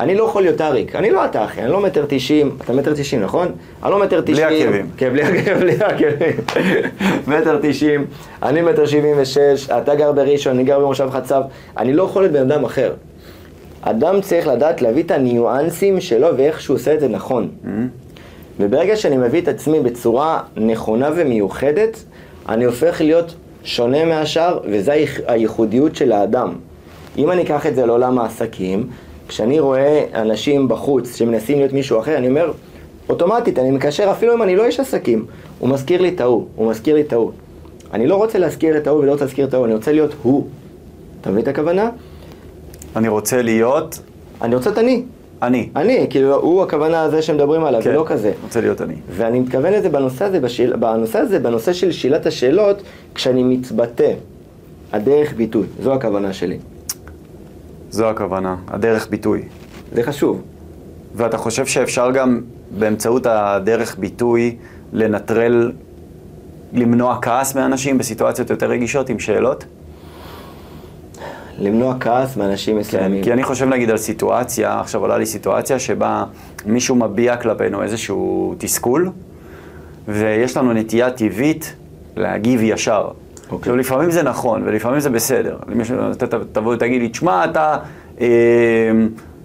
[0.00, 2.92] אני לא יכול להיות אריק, אני לא אתה אחי, אני לא מטר תשעים, אתה מטר
[2.94, 3.48] תשעים נכון?
[3.82, 4.68] אני לא מטר תשעים.
[4.68, 4.86] עקבים.
[4.96, 6.36] כן, בלי עקבים, בלי עקבים.
[7.26, 8.04] מטר תשעים,
[8.42, 11.42] אני מטר שבעים ושש, אתה גר בראשון, אני גר במושב חצב,
[11.78, 12.92] אני לא יכול להיות בן אדם אחר.
[13.82, 17.48] אדם צריך לדעת להביא את הניואנסים שלו ואיך שהוא עושה את זה נכון.
[18.60, 22.04] וברגע שאני מביא את עצמי בצורה נכונה ומיוחדת,
[22.48, 26.52] אני הופך להיות שונה מהשאר, וזו הייח- הייחודיות של האדם.
[27.18, 28.86] אם אני אקח את זה לעולם העסקים,
[29.32, 32.52] כשאני רואה אנשים בחוץ שמנסים להיות מישהו אחר, אני אומר,
[33.08, 35.26] אוטומטית, אני מקשר אפילו אם אני לא איש עסקים,
[35.58, 37.30] הוא מזכיר לי את ההוא, הוא מזכיר לי את ההוא.
[37.92, 40.46] אני לא רוצה להזכיר את ההוא ולא רוצה להזכיר את ההוא, אני רוצה להיות הוא.
[41.20, 41.90] אתה מבין את הכוונה?
[42.96, 43.98] אני רוצה להיות
[44.42, 45.02] אני רוצה את אני.
[45.42, 45.68] אני.
[45.76, 48.32] אני, כאילו, הוא הכוונה הזה שמדברים עליו, כן, ולא כזה.
[48.42, 48.94] רוצה להיות אני.
[49.10, 52.82] ואני מתכוון לזה בנושא הזה, בשאל, בנושא הזה, בנושא של שאלת השאלות,
[53.14, 54.12] כשאני מתבטא,
[54.92, 56.58] הדרך ביטוי, זו הכוונה שלי.
[57.92, 59.42] זו הכוונה, הדרך ביטוי.
[59.92, 60.42] זה חשוב.
[61.14, 62.40] ואתה חושב שאפשר גם
[62.78, 64.56] באמצעות הדרך ביטוי
[64.92, 65.72] לנטרל,
[66.72, 69.64] למנוע כעס מאנשים בסיטואציות יותר רגישות עם שאלות?
[71.58, 73.24] למנוע כעס מאנשים כן, מסוימים.
[73.24, 76.24] כי אני חושב נגיד על סיטואציה, עכשיו עולה לי סיטואציה שבה
[76.66, 79.10] מישהו מביע כלפינו איזשהו תסכול,
[80.08, 81.74] ויש לנו נטייה טבעית
[82.16, 83.08] להגיב ישר.
[83.52, 83.58] אוקיי.
[83.60, 85.56] עכשיו לפעמים זה נכון, ולפעמים זה בסדר.
[85.68, 87.76] למישהו, אתה ת- תבוא ותגיד לי, תשמע, אתה,
[88.20, 88.26] אה,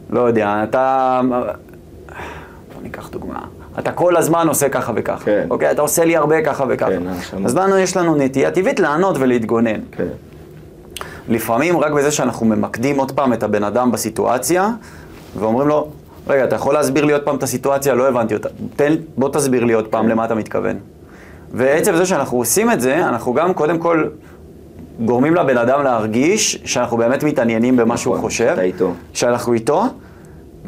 [0.10, 1.22] לא יודע, אתה,
[2.74, 3.40] בוא ניקח דוגמה.
[3.80, 5.48] אתה כל הזמן עושה ככה וככה, כן.
[5.50, 5.72] אוקיי?
[5.72, 6.90] אתה עושה לי הרבה ככה וככה.
[6.92, 7.04] כן.
[7.46, 9.80] אז לנו יש לנו נטייה טבעית לענות ולהתגונן.
[9.92, 10.06] כן.
[11.30, 14.70] לפעמים רק בזה שאנחנו ממקדים עוד פעם את הבן אדם בסיטואציה,
[15.40, 15.88] ואומרים לו,
[16.28, 17.94] רגע, אתה יכול להסביר לי עוד פעם את הסיטואציה?
[17.94, 18.50] לא הבנתי אותה.
[18.76, 20.76] תן, בוא תסביר לי עוד פעם למה אתה מתכוון.
[21.54, 24.08] ועצם זה שאנחנו עושים את זה, אנחנו גם קודם כל
[25.06, 28.48] גורמים לבן אדם להרגיש שאנחנו באמת מתעניינים במה שהוא נכון, חושב.
[28.50, 28.94] שאתה איתו.
[29.14, 29.84] שאנחנו איתו,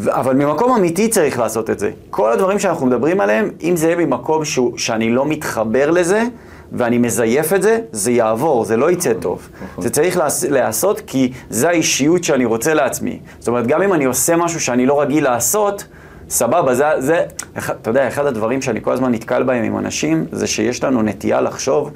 [0.08, 1.92] אבל ממקום אמיתי צריך לעשות את זה.
[2.10, 6.24] כל הדברים שאנחנו מדברים עליהם, אם זה יהיה ממקום שהוא, שאני לא מתחבר לזה,
[6.72, 9.50] ואני מזייף את זה, זה יעבור, זה לא יצא טוב.
[9.64, 9.84] נכון.
[9.84, 13.20] זה צריך להיעשות כי זה האישיות שאני רוצה לעצמי.
[13.40, 15.86] זאת אומרת, גם אם אני עושה משהו שאני לא רגיל לעשות,
[16.30, 17.26] סבבה, זה, זה,
[17.58, 21.42] אתה יודע, אחד הדברים שאני כל הזמן נתקל בהם עם אנשים, זה שיש לנו נטייה
[21.42, 21.92] לחשוב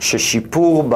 [0.00, 0.90] ששיפור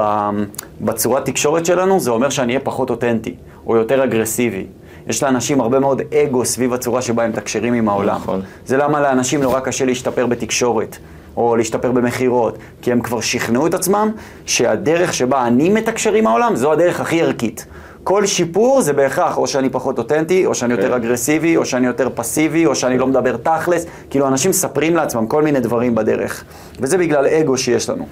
[0.80, 3.34] בצורת תקשורת שלנו, זה אומר שאני אהיה פחות אותנטי,
[3.66, 4.66] או יותר אגרסיבי.
[5.06, 8.16] יש לאנשים הרבה מאוד אגו סביב הצורה שבה הם מתקשרים עם העולם.
[8.16, 8.40] נכון.
[8.66, 10.96] זה למה לאנשים נורא קשה להשתפר בתקשורת,
[11.36, 14.10] או להשתפר במכירות, כי הם כבר שכנעו את עצמם
[14.46, 17.66] שהדרך שבה אני מתקשר עם העולם, זו הדרך הכי ערכית.
[18.08, 20.92] כל שיפור זה בהכרח או שאני פחות אותנטי, או שאני יותר כן.
[20.92, 23.86] אגרסיבי, או שאני יותר פסיבי, או שאני לא מדבר תכלס.
[24.10, 26.44] כאילו, אנשים מספרים לעצמם כל מיני דברים בדרך.
[26.80, 28.06] וזה בגלל אגו שיש לנו.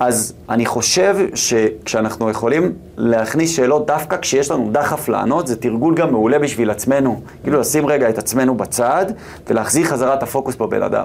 [0.00, 6.10] אז אני חושב שכשאנחנו יכולים להכניס שאלות דווקא כשיש לנו דחף לענות, זה תרגול גם
[6.10, 7.20] מעולה בשביל עצמנו.
[7.42, 9.06] כאילו לשים רגע את עצמנו בצד
[9.48, 11.04] ולהחזיר חזרה את הפוקוס בבן אדם.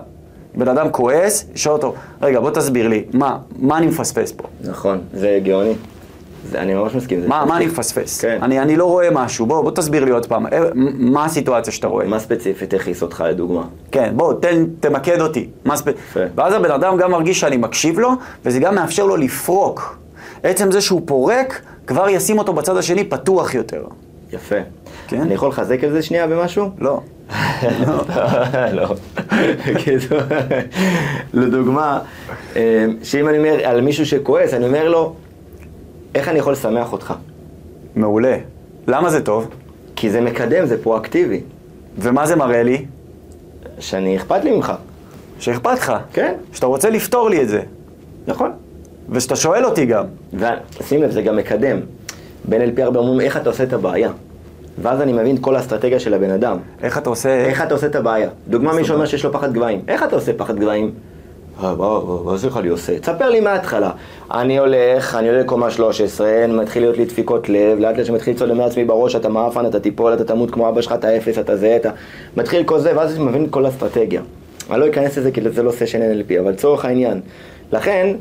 [0.55, 4.43] בן אדם כועס, לשאול אותו, רגע, בוא תסביר לי, מה, מה אני מפספס פה?
[4.63, 5.73] נכון, זה גאוני.
[6.51, 7.27] זה, אני ממש מסכים.
[7.27, 7.65] מה, מה אני.
[7.65, 8.21] מפספס?
[8.21, 8.39] כן.
[8.41, 11.87] אני, אני לא רואה משהו, בוא, בוא תסביר לי עוד פעם, אה, מה הסיטואציה שאתה
[11.87, 12.05] רואה?
[12.05, 13.63] מה ספציפית הכעיס אותך לדוגמה?
[13.91, 15.49] כן, בוא, תן, תמקד אותי.
[15.65, 15.87] מה ספ...
[16.35, 18.11] ואז הבן אדם גם מרגיש שאני מקשיב לו,
[18.45, 19.99] וזה גם מאפשר לו לפרוק.
[20.43, 23.83] עצם זה שהוא פורק, כבר ישים אותו בצד השני פתוח יותר.
[24.33, 24.55] יפה.
[25.07, 25.21] כן.
[25.21, 26.69] אני יכול לחזק על זה שנייה במשהו?
[26.79, 26.99] לא.
[28.73, 28.95] לא.
[29.67, 30.17] בקיצור,
[31.33, 31.99] לדוגמה,
[32.55, 35.15] אה, שאם אני אומר על מישהו שכועס, אני אומר לו,
[36.19, 37.13] איך אני יכול לשמח אותך?
[37.95, 38.37] מעולה.
[38.87, 39.47] למה זה טוב?
[39.95, 41.41] כי זה מקדם, זה פרואקטיבי.
[41.97, 42.85] ומה זה מראה לי?
[43.79, 44.73] שאני אכפת לי ממך.
[45.39, 45.93] שאכפת לך.
[46.13, 46.33] כן.
[46.53, 47.61] שאתה רוצה לפתור לי את זה.
[48.27, 48.51] נכון.
[49.09, 50.05] ושאתה שואל אותי גם.
[50.33, 51.79] ושים לב, זה גם מקדם.
[52.45, 54.11] בין LP הרבה אומרים, איך אתה עושה את הבעיה?
[54.81, 56.57] ואז אני מבין את כל האסטרטגיה של הבן אדם.
[56.83, 57.45] איך אתה עושה...
[57.45, 58.29] איך אתה עושה את הבעיה?
[58.47, 59.81] דוגמה מישהו אומר שיש לו פחד גבהים.
[59.87, 60.91] איך אתה עושה פחד גבהים?
[62.35, 62.99] זה בכלל אני עושה?
[62.99, 63.91] תספר לי מההתחלה.
[64.31, 68.53] אני הולך, אני עולה לקומה 13, מתחיל להיות לי דפיקות לב, לאט לאט שמתחיל לצעוד
[68.53, 71.75] מעצמי בראש, אתה מאפן, אתה תיפול, אתה תמות כמו אבא שלך, אתה אפס, אתה זה,
[71.75, 71.89] אתה...
[72.37, 74.21] מתחיל כל זה, ואז אני מבין את כל האסטרטגיה.
[74.71, 77.21] אני לא אכנס לזה כי זה לא סשן NLP, אבל לצורך העניין.
[77.71, 78.15] לכן,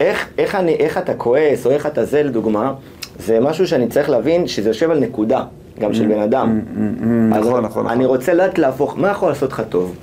[0.00, 2.72] איך, איך, אני, איך אתה כועס, או איך אתה זה, לדוגמה,
[3.18, 5.44] זה משהו שאני צריך להבין שזה יושב על נקודה,
[5.80, 6.60] גם של בן אדם.
[7.34, 8.16] אז נכון, נכון, אני נכון.
[8.16, 9.94] רוצה לדעת להפוך, מה יכול לעשות לך טוב?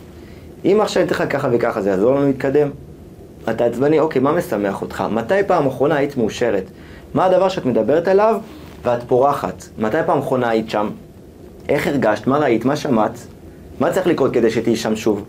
[0.65, 2.69] אם עכשיו אני אתן לך ככה וככה, זה יעזור לנו להתקדם?
[3.49, 5.03] אתה עצבני, אוקיי, מה משמח אותך?
[5.11, 6.63] מתי פעם אחרונה היית מאושרת?
[7.13, 8.39] מה הדבר שאת מדברת עליו
[8.83, 9.63] ואת פורחת?
[9.79, 10.89] מתי פעם אחרונה היית שם?
[11.69, 12.27] איך הרגשת?
[12.27, 12.65] מה ראית?
[12.65, 13.27] מה שמעת?
[13.79, 15.25] מה צריך לקרות כדי שתהיי שם שוב?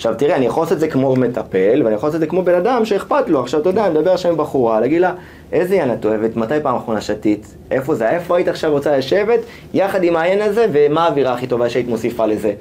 [0.00, 2.42] עכשיו תראה, אני יכול לעשות את זה כמו מטפל, ואני יכול לעשות את זה כמו
[2.42, 3.40] בן אדם שאכפת לו.
[3.40, 5.12] עכשיו אתה יודע, אני מדבר עכשיו עם בחורה, להגיד לה,
[5.52, 6.36] איזה יין את אוהבת?
[6.36, 7.54] מתי פעם אחרונה שתית?
[7.70, 8.10] איפה זה?
[8.10, 9.40] איפה היית עכשיו רוצה לשבת?
[9.74, 12.52] יחד עם העין הזה, ומה האווירה הכי טובה שהיית מוסיפה לזה?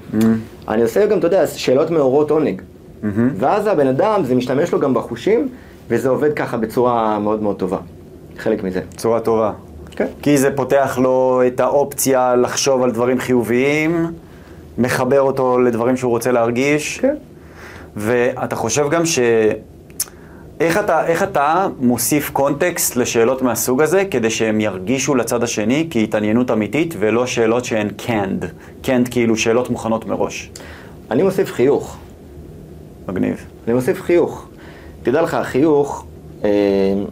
[0.68, 2.62] אני עושה גם, אתה יודע, שאלות מעוררות עונג.
[3.36, 5.50] ואז הבן אדם, זה משתמש לו גם בחושים,
[5.90, 7.78] וזה עובד ככה בצורה מאוד מאוד טובה.
[8.38, 8.82] חלק מזה.
[8.98, 9.52] צורה טובה.
[9.92, 10.08] כן.
[10.22, 14.06] כי זה פותח לו את האופציה לחשוב על דברים חיוביים,
[14.78, 17.00] מחבר אותו לדברים שהוא רוצה להרגיש.
[17.00, 17.16] כן.
[18.00, 19.20] ואתה חושב גם ש...
[20.60, 26.52] איך אתה, איך אתה מוסיף קונטקסט לשאלות מהסוג הזה כדי שהם ירגישו לצד השני כהתעניינות
[26.52, 28.46] אמיתית ולא שאלות שהן canned,
[28.86, 30.50] canned כאילו שאלות מוכנות מראש.
[31.12, 31.98] אני מוסיף חיוך.
[33.08, 33.46] מגניב.
[33.68, 34.48] אני מוסיף חיוך.
[35.04, 36.06] תדע לך, החיוך,
[36.44, 36.50] אה,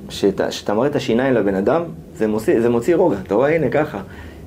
[0.10, 1.84] שאתה, שאתה מראה את השיניים לבן אדם,
[2.16, 3.18] זה מוציא, זה מוציא רוגע.
[3.24, 4.00] אתה רואה, הנה ככה.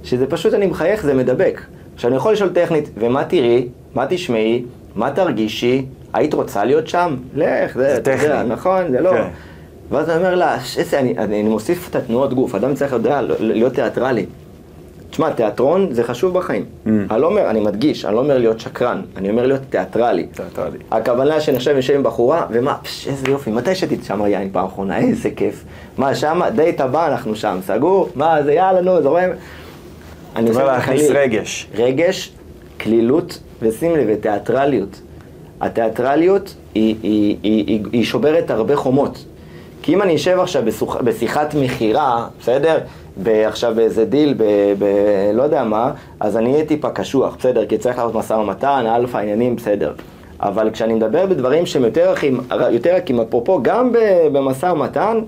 [0.05, 1.61] שזה פשוט אני מחייך, זה מדבק.
[1.95, 3.69] עכשיו, אני יכול לשאול טכנית, ומה תראי?
[3.95, 4.65] מה תשמעי?
[4.97, 5.87] מה תרגישי?
[6.13, 7.17] היית רוצה להיות שם?
[7.35, 8.53] לך, זה, זה אתה יודע, טכני.
[8.53, 9.11] נכון, זה לא.
[9.11, 9.29] כן.
[9.91, 13.21] ואז אני אומר לה, איזה, אני, אני, אני מוסיף את התנועות גוף, אדם צריך יודע,
[13.41, 14.27] להיות תיאטרלי.
[15.11, 16.65] תשמע, תיאטרון זה חשוב בחיים.
[16.65, 16.89] Mm.
[17.11, 20.27] אני לא אומר, אני מדגיש, אני לא אומר להיות שקרן, אני אומר להיות תיאטרלי.
[20.27, 20.79] תיאטרלי.
[20.91, 24.67] הכוונה שאני עכשיו יושב עם בחורה, ומה, פש, איזה יופי, מתי שתית שם יין פעם
[24.67, 25.65] אחרונה, איזה כיף.
[25.99, 28.09] מה, שמה, דייט הבא אנחנו שם, סגור?
[28.15, 29.31] מה, זה יאללה, נו, זורם.
[30.37, 31.11] אני אומר עושה להכניס.
[31.11, 31.69] רגש.
[31.75, 32.33] רגש,
[32.77, 35.01] קלילות, ושים לב, תיאטרליות.
[35.61, 39.25] התיאטרליות היא, היא, היא, היא, היא שוברת הרבה חומות.
[39.83, 40.97] כי אם אני אשב עכשיו בסוכ...
[40.97, 42.79] בשיחת מכירה, בסדר?
[43.27, 44.45] עכשיו באיזה דיל, ב...
[44.79, 44.85] ב...
[45.35, 47.67] לא יודע מה, אז אני אהיה טיפה קשוח, בסדר?
[47.67, 49.93] כי צריך לעשות משא ומתן, אלפא, עניינים, בסדר.
[50.41, 53.93] אבל כשאני מדבר בדברים שהם יותר רכים, יותר רכים, אפרופו, גם
[54.33, 55.21] במשא ומתן,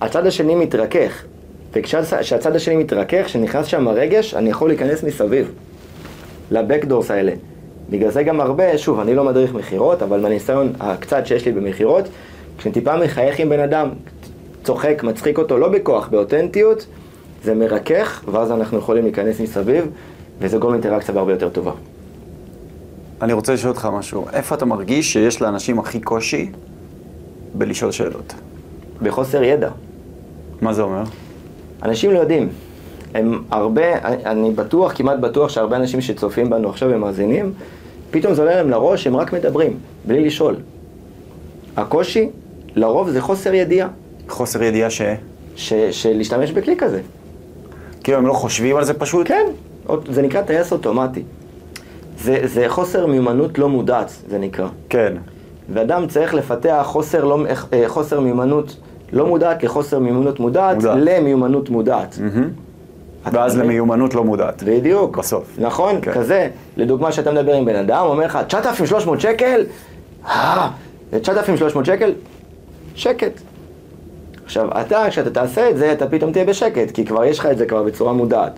[0.00, 1.24] הצד השני מתרכך.
[1.72, 5.52] וכשהצד השני מתרכך, כשנכנס שם הרגש, אני יכול להיכנס מסביב.
[6.50, 7.32] לבקדורס האלה.
[7.90, 12.04] בגלל זה גם הרבה, שוב, אני לא מדריך מכירות, אבל מהניסיון הקצת שיש לי במכירות,
[12.58, 13.88] כשאני טיפה מחייך עם בן אדם,
[14.64, 16.86] צוחק, מצחיק אותו, לא בכוח, באותנטיות,
[17.44, 19.86] זה מרכך, ואז אנחנו יכולים להיכנס מסביב,
[20.40, 21.72] וזה גורם אינטראקציה בהרבה יותר טובה.
[23.22, 24.26] אני רוצה לשאול אותך משהו.
[24.32, 26.50] איפה אתה מרגיש שיש לאנשים הכי קושי
[27.54, 28.34] בלשאול שאלות?
[29.02, 29.70] בחוסר ידע.
[30.60, 31.02] מה זה אומר?
[31.82, 32.48] אנשים לא יודעים.
[33.16, 37.52] הם הרבה, אני, בטוח, כמעט בטוח שהרבה אנשים שצופים בנו עכשיו ומאזינים,
[38.10, 40.56] פתאום זה עולה להם לראש, הם רק מדברים, בלי לשאול.
[41.76, 42.28] הקושי,
[42.74, 43.88] לרוב זה חוסר ידיעה,
[44.28, 45.02] חוסר ידיעה ש...
[45.56, 47.00] ש, של להשתמש בכלי כזה.
[48.04, 49.28] כאילו הם לא חושבים על זה פשוט?
[49.28, 49.46] כן,
[50.08, 51.22] זה נקרא טייס אוטומטי.
[52.18, 54.68] זה, זה חוסר מיומנות לא מודעת, זה נקרא.
[54.88, 55.12] כן.
[55.72, 58.76] ואדם צריך לפתח חוסר, לא, אה, חוסר מיומנות
[59.12, 60.98] לא מודעת לחוסר מיומנות מודעת, מודעת.
[61.00, 62.18] למיומנות מודעת.
[62.20, 62.50] מהמם.
[63.32, 63.58] ואז?
[63.58, 64.62] למיומנות לא מודעת.
[64.62, 65.18] בדיוק.
[65.18, 65.56] בסוף.
[65.58, 66.12] נכון, כן.
[66.12, 66.48] כזה.
[66.76, 69.64] לדוגמה, שאתה מדבר עם בן אדם, אומר לך, 9,300 שקל?
[70.26, 70.68] אה,
[71.12, 72.12] זה 9,300 שקל?
[72.94, 73.40] שקט.
[74.44, 77.58] עכשיו, אתה, כשאתה תעשה את זה, אתה פתאום תהיה בשקט, כי כבר יש לך את
[77.58, 78.52] זה כבר בצורה מודעת.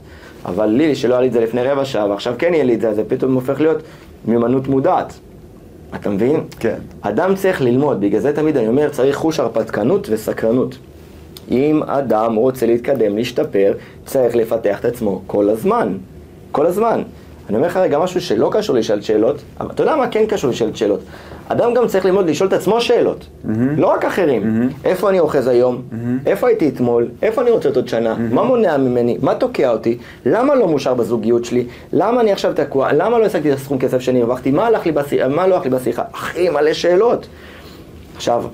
[0.44, 2.80] אבל לי, שלא היה לי את זה לפני רבע שעה, ועכשיו כן יהיה לי את
[2.80, 3.78] זה, אז זה פתאום הופך להיות
[4.24, 5.12] מיומנות מודעת.
[5.94, 6.40] אתה מבין?
[6.60, 6.78] כן.
[7.00, 10.78] אדם צריך ללמוד, בגלל זה תמיד אני אומר, צריך חוש הרפתקנות וסקרנות.
[11.50, 13.72] אם אדם רוצה להתקדם, להשתפר,
[14.06, 15.92] צריך לפתח את עצמו כל הזמן.
[16.52, 17.02] כל הזמן.
[17.48, 20.50] אני אומר לך רגע משהו שלא קשור לשאלת שאלות, אבל אתה יודע מה כן קשור
[20.50, 21.00] לשאלת שאלות?
[21.48, 23.26] אדם גם צריך ללמוד לשאול את עצמו שאלות,
[23.76, 24.68] לא רק אחרים.
[24.84, 25.82] איפה אני אוחז היום?
[26.26, 27.08] איפה הייתי אתמול?
[27.22, 28.14] איפה אני רוצה עוד שנה?
[28.14, 29.18] מה מונע ממני?
[29.22, 29.98] מה תוקע אותי?
[30.26, 31.66] למה לא מאושר בזוגיות שלי?
[31.92, 32.92] למה אני עכשיו תקוע?
[32.92, 34.50] למה לא השגתי את הסכום כסף שאני הרווחתי?
[34.50, 35.28] מה הלך לי בשיחה?
[35.28, 36.02] מה לא הלך לי בשיחה?
[36.12, 37.26] אחי, מלא שאלות.
[38.16, 38.44] עכשיו,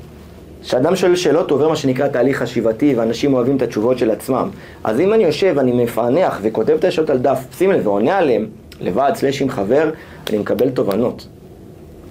[0.65, 4.51] כשאדם שואל שאלות הוא עובר מה שנקרא תהליך חשיבתי ואנשים אוהבים את התשובות של עצמם.
[4.85, 8.47] אז אם אני יושב, אני מפענח וכותב את השאלות על דף, שים לב ועונה עליהן,
[8.81, 9.91] לבד, סלש עם חבר,
[10.31, 11.27] אני מקבל תובנות.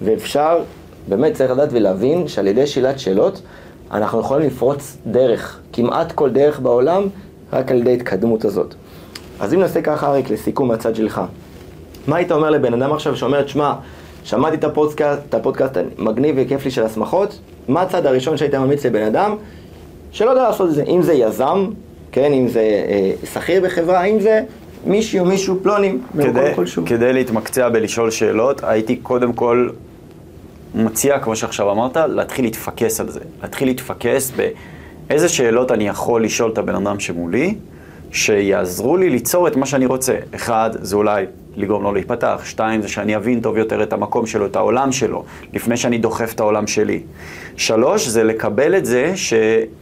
[0.02, 0.58] ואפשר,
[1.08, 3.42] באמת צריך לדעת ולהבין שעל ידי שאלת שאלות,
[3.90, 7.02] אנחנו יכולים לפרוץ דרך, כמעט כל דרך בעולם,
[7.52, 8.74] רק על ידי התקדמות הזאת.
[9.40, 11.20] אז אם נעשה ככה, אריק, לסיכום מהצד שלך.
[12.06, 13.74] מה היית אומר לבן אדם עכשיו שאומר, שמע,
[14.24, 17.38] שמעתי את הפודקאסט, את הפודקאסט מגניב וכיף לי של הסמכות,
[17.68, 19.36] מה הצעד הראשון שהיית ממליץ לבן אדם
[20.12, 20.82] שלא יודע לעשות את זה?
[20.82, 21.70] אם זה יזם,
[22.12, 24.42] כן, אם זה אה, שכיר בחברה, אם זה
[24.86, 26.52] מישהי או מישהו פלוני, כדי.
[26.86, 29.68] כדי להתמקצע בלשאול שאלות, הייתי קודם כל
[30.74, 33.20] מציע, כמו שעכשיו אמרת, להתחיל להתפקס על זה.
[33.42, 34.32] להתחיל להתפקס
[35.08, 37.54] באיזה שאלות אני יכול לשאול את הבן אדם שמולי,
[38.14, 40.16] שיעזרו לי ליצור את מה שאני רוצה.
[40.34, 42.40] אחד, זה אולי לגרום לו להיפתח.
[42.44, 46.32] שתיים, זה שאני אבין טוב יותר את המקום שלו, את העולם שלו, לפני שאני דוחף
[46.34, 47.00] את העולם שלי.
[47.56, 49.32] שלוש, זה לקבל את זה ש...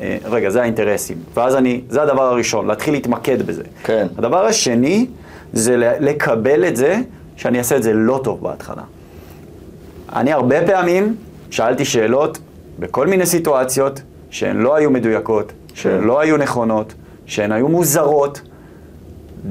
[0.01, 1.16] אה, רגע, זה האינטרסים.
[1.35, 3.62] ואז אני, זה הדבר הראשון, להתחיל להתמקד בזה.
[3.85, 4.07] כן.
[4.18, 5.07] הדבר השני,
[5.53, 7.01] זה לקבל את זה
[7.37, 8.83] שאני אעשה את זה לא טוב בהתחלה.
[10.12, 11.16] אני הרבה פעמים
[11.51, 12.39] שאלתי שאלות
[12.78, 16.07] בכל מיני סיטואציות שהן לא היו מדויקות, שהן כן.
[16.07, 16.95] לא היו נכונות,
[17.33, 18.41] שהן היו מוזרות.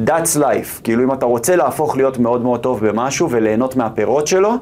[0.05, 0.81] That's life.
[0.83, 4.53] כאילו אם אתה רוצה להפוך להיות מאוד מאוד טוב במשהו וליהנות מהפירות שלו,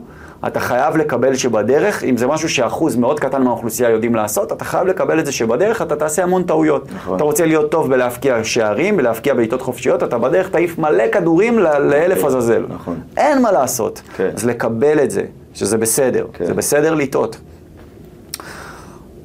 [0.47, 4.87] אתה חייב לקבל שבדרך, אם זה משהו שאחוז מאוד קטן מהאוכלוסייה יודעים לעשות, אתה חייב
[4.87, 6.87] לקבל את זה שבדרך אתה תעשה המון טעויות.
[6.95, 7.15] נכון.
[7.15, 12.25] אתה רוצה להיות טוב בלהבקיע שערים, בלהבקיע בעיטות חופשיות, אתה בדרך תעיף מלא כדורים לאלף
[12.25, 12.65] עזאזל.
[12.69, 12.99] נכון.
[13.17, 14.01] אין מה לעשות.
[14.15, 14.29] כן.
[14.35, 16.25] אז לקבל את זה, שזה בסדר.
[16.33, 16.45] כן.
[16.45, 17.37] זה בסדר לטעות.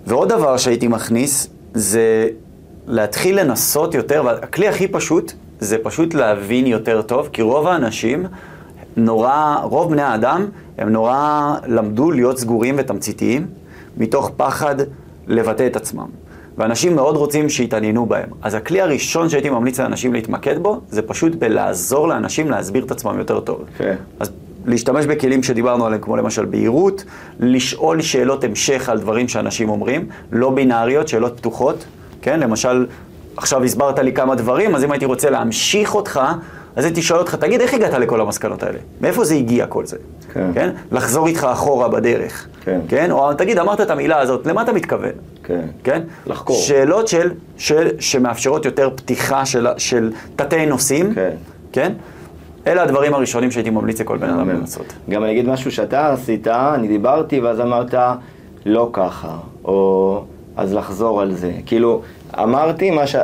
[0.07, 2.29] ועוד דבר שהייתי מכניס, זה
[2.87, 8.27] להתחיל לנסות יותר, והכלי הכי פשוט, זה פשוט להבין יותר טוב, כי רוב האנשים,
[8.97, 10.47] נורא, רוב בני האדם,
[10.79, 13.47] הם נורא למדו להיות סגורים ותמציתיים,
[13.97, 14.75] מתוך פחד
[15.27, 16.07] לבטא את עצמם.
[16.59, 18.29] ואנשים מאוד רוצים שיתעניינו בהם.
[18.43, 23.19] אז הכלי הראשון שהייתי ממליץ לאנשים להתמקד בו, זה פשוט בלעזור לאנשים להסביר את עצמם
[23.19, 23.65] יותר טוב.
[23.79, 23.95] כן.
[24.21, 24.31] אז
[24.67, 27.05] להשתמש בכלים שדיברנו עליהם, כמו למשל בהירות,
[27.41, 31.85] לשאול שאלות המשך על דברים שאנשים אומרים, לא בינאריות, שאלות פתוחות,
[32.25, 32.41] כן?
[32.41, 32.87] למשל,
[33.37, 36.21] עכשיו הסברת לי כמה דברים, אז אם הייתי רוצה להמשיך אותך,
[36.77, 38.79] אז הייתי שואל אותך, תגיד, איך הגעת לכל המסקנות האלה?
[39.01, 39.97] מאיפה זה הגיע כל זה?
[40.33, 40.51] כן.
[40.55, 40.71] כן?
[40.93, 42.47] לחזור איתך אחורה בדרך.
[42.65, 42.81] כן.
[42.89, 43.11] כן?
[43.11, 45.11] או תגיד, אמרת את המילה הזאת, למה אתה מתכוון?
[45.43, 45.67] כן.
[45.85, 46.03] כן?
[46.27, 46.57] לחקור.
[46.57, 51.15] שאלות של, של, שמאפשרות יותר פתיחה של, של תתי נושאים.
[51.15, 51.31] כן.
[51.73, 51.93] כן?
[52.67, 54.49] אלה הדברים הראשונים שהייתי ממליץ לכל בן אדם.
[54.49, 54.93] לנסות.
[55.11, 57.95] גם אני אגיד משהו שאתה עשית, אני דיברתי ואז אמרת,
[58.67, 60.25] לא ככה, או
[60.57, 61.53] אז לחזור על זה.
[61.67, 62.03] כאילו,
[62.43, 63.17] אמרתי מה ש...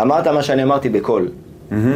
[0.00, 1.28] אמרת מה שאני אמרתי בקול.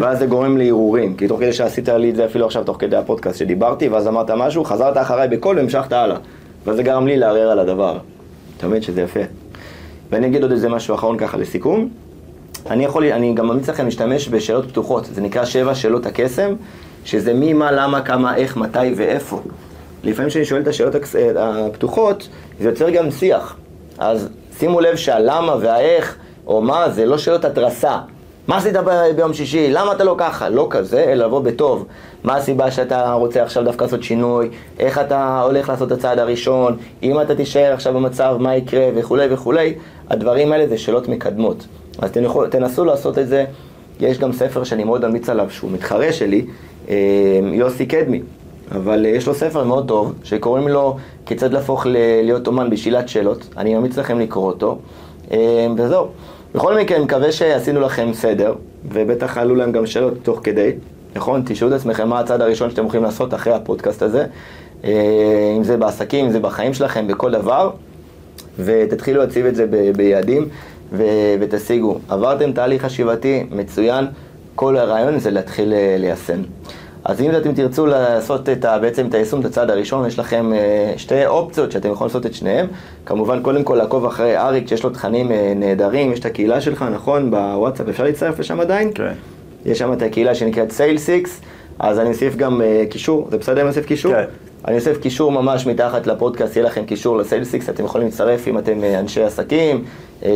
[0.00, 2.96] ואז זה גורם להרהורים, כי תוך כדי שעשית לי את זה אפילו עכשיו תוך כדי
[2.96, 6.16] הפודקאסט שדיברתי, ואז אמרת משהו, חזרת אחריי בקול והמשכת הלאה.
[6.66, 7.98] ואז זה גרם לי לערער על הדבר.
[8.56, 9.20] אתה מבין שזה יפה.
[10.10, 11.88] ואני אגיד עוד איזה משהו אחרון ככה לסיכום.
[12.70, 16.54] אני יכול, אני גם ממליץ לכם להשתמש בשאלות פתוחות, זה נקרא שבע שאלות הקסם,
[17.04, 19.40] שזה מי, מה, למה, כמה, איך, מתי ואיפה.
[20.04, 22.28] לפעמים כשאני שואל את השאלות הקס- הפתוחות,
[22.60, 23.56] זה יוצר גם שיח.
[23.98, 26.16] אז שימו לב שהלמה והאיך,
[26.50, 27.98] או מה, זה לא שאלות התרסה.
[28.48, 28.74] מה עשית
[29.16, 29.70] ביום שישי?
[29.70, 30.48] למה אתה לא ככה?
[30.48, 31.86] לא כזה, אלא לבוא בטוב.
[32.24, 34.48] מה הסיבה שאתה רוצה עכשיו דווקא לעשות שינוי?
[34.78, 36.76] איך אתה הולך לעשות את הצעד הראשון?
[37.02, 38.88] אם אתה תישאר עכשיו במצב, מה יקרה?
[38.94, 39.74] וכולי וכולי.
[40.08, 41.66] הדברים האלה זה שאלות מקדמות.
[41.98, 43.44] אז תנסו, תנסו לעשות את זה.
[44.00, 46.46] יש גם ספר שאני מאוד ממליץ עליו, שהוא מתחרה שלי,
[46.88, 46.94] אה,
[47.52, 48.22] יוסי קדמי.
[48.72, 50.96] אבל אה, יש לו ספר מאוד טוב, שקוראים לו
[51.26, 51.86] כיצד להפוך
[52.22, 53.48] להיות אומן בשאלת שאלות.
[53.56, 54.78] אני ממליץ לכם לקרוא אותו.
[55.32, 56.06] אה, וזהו.
[56.54, 58.54] בכל מקרה, אני מקווה שעשינו לכם סדר,
[58.92, 60.72] ובטח עלו להם גם שאלות תוך כדי.
[61.16, 61.42] נכון?
[61.46, 64.26] תשאלו את עצמכם מה הצעד הראשון שאתם הולכים לעשות אחרי הפודקאסט הזה.
[64.84, 67.70] אה, אם זה בעסקים, אם זה בחיים שלכם, בכל דבר.
[68.58, 70.48] ותתחילו להציב את זה ב- ביעדים
[70.92, 71.98] ו- ותשיגו.
[72.08, 74.06] עברתם תהליך חשיבתי מצוין,
[74.54, 76.40] כל הרעיון זה להתחיל אה, ליישם.
[77.10, 80.52] אז אם אתם תרצו לעשות את ה, בעצם את היישום, את הצעד הראשון, יש לכם
[80.52, 82.66] אה, שתי אופציות שאתם יכולים לעשות את שניהם.
[83.06, 86.84] כמובן, קודם כל לעקוב אחרי אריק, שיש לו תכנים אה, נהדרים, יש את הקהילה שלך,
[86.92, 87.30] נכון?
[87.30, 88.90] בוואטסאפ, אפשר להצטרף לשם עדיין?
[88.94, 89.12] כן.
[89.66, 91.40] יש שם את הקהילה שנקראת סיילסיקס,
[91.78, 94.12] אז אני אוסיף גם אה, קישור, זה בסדר אם אני אוסיף קישור?
[94.12, 94.24] כן.
[94.68, 98.84] אני אוסיף קישור ממש מתחת לפודקאסט, יהיה לכם קישור לסיילסיקס, אתם יכולים להצטרף אם אתם
[98.84, 99.84] אנשי עסקים,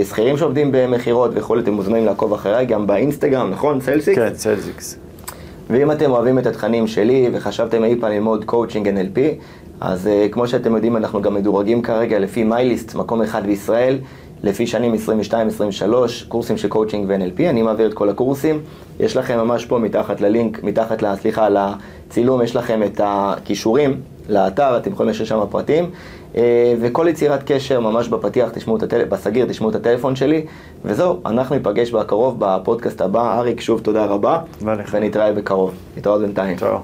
[0.05, 3.81] שכירים שעובדים במכירות וכולי, אתם מוזמנים לעקוב אחריי, גם באינסטגרם, נכון?
[3.81, 4.19] סיילסיקס?
[4.19, 5.04] כן, סלזיקס.
[5.71, 9.19] ואם אתם אוהבים את התכנים שלי וחשבתם אי פעם ללמוד coaching NLP,
[9.81, 13.99] אז uh, כמו שאתם יודעים, אנחנו גם מדורגים כרגע לפי מייליסט, מקום אחד בישראל,
[14.43, 14.95] לפי שנים
[15.31, 15.35] 22-23,
[16.29, 18.61] קורסים של קואוצ'ינג ו-NLP, אני מעביר את כל הקורסים.
[19.01, 24.77] יש לכם ממש פה מתחת ללינק, מתחת, ל- סליחה, לצילום, יש לכם את הקישורים לאתר,
[24.77, 25.91] אתם יכולים לשאול שם פרטים.
[26.37, 29.05] אה, וכל יצירת קשר, ממש בפתיח, תשמעו את הטל...
[29.05, 30.47] בסגיר, תשמעו את הטלפון שלי.
[30.85, 33.39] וזהו, אנחנו ניפגש בקרוב בפודקאסט הבא.
[33.39, 34.41] אריק, שוב תודה רבה.
[34.59, 34.75] תודה.
[34.93, 35.75] ונתראה בקרוב.
[35.97, 36.57] נתראות בינתיים.
[36.57, 36.83] טוב.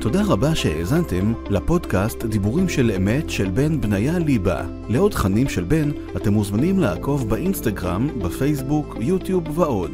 [0.00, 4.62] תודה רבה שהאזנתם לפודקאסט דיבורים של אמת של בן בניה ליבה.
[4.88, 9.90] לעוד תכנים של בן אתם מוזמנים לעקוב באינסטגרם, בפייסבוק, יוטיוב ועוד.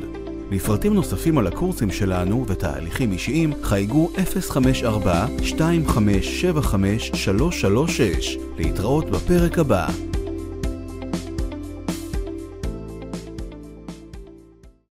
[0.50, 4.20] לפרטים נוספים על הקורסים שלנו ותהליכים אישיים חייגו 054-2575-336
[8.58, 10.07] להתראות בפרק הבא.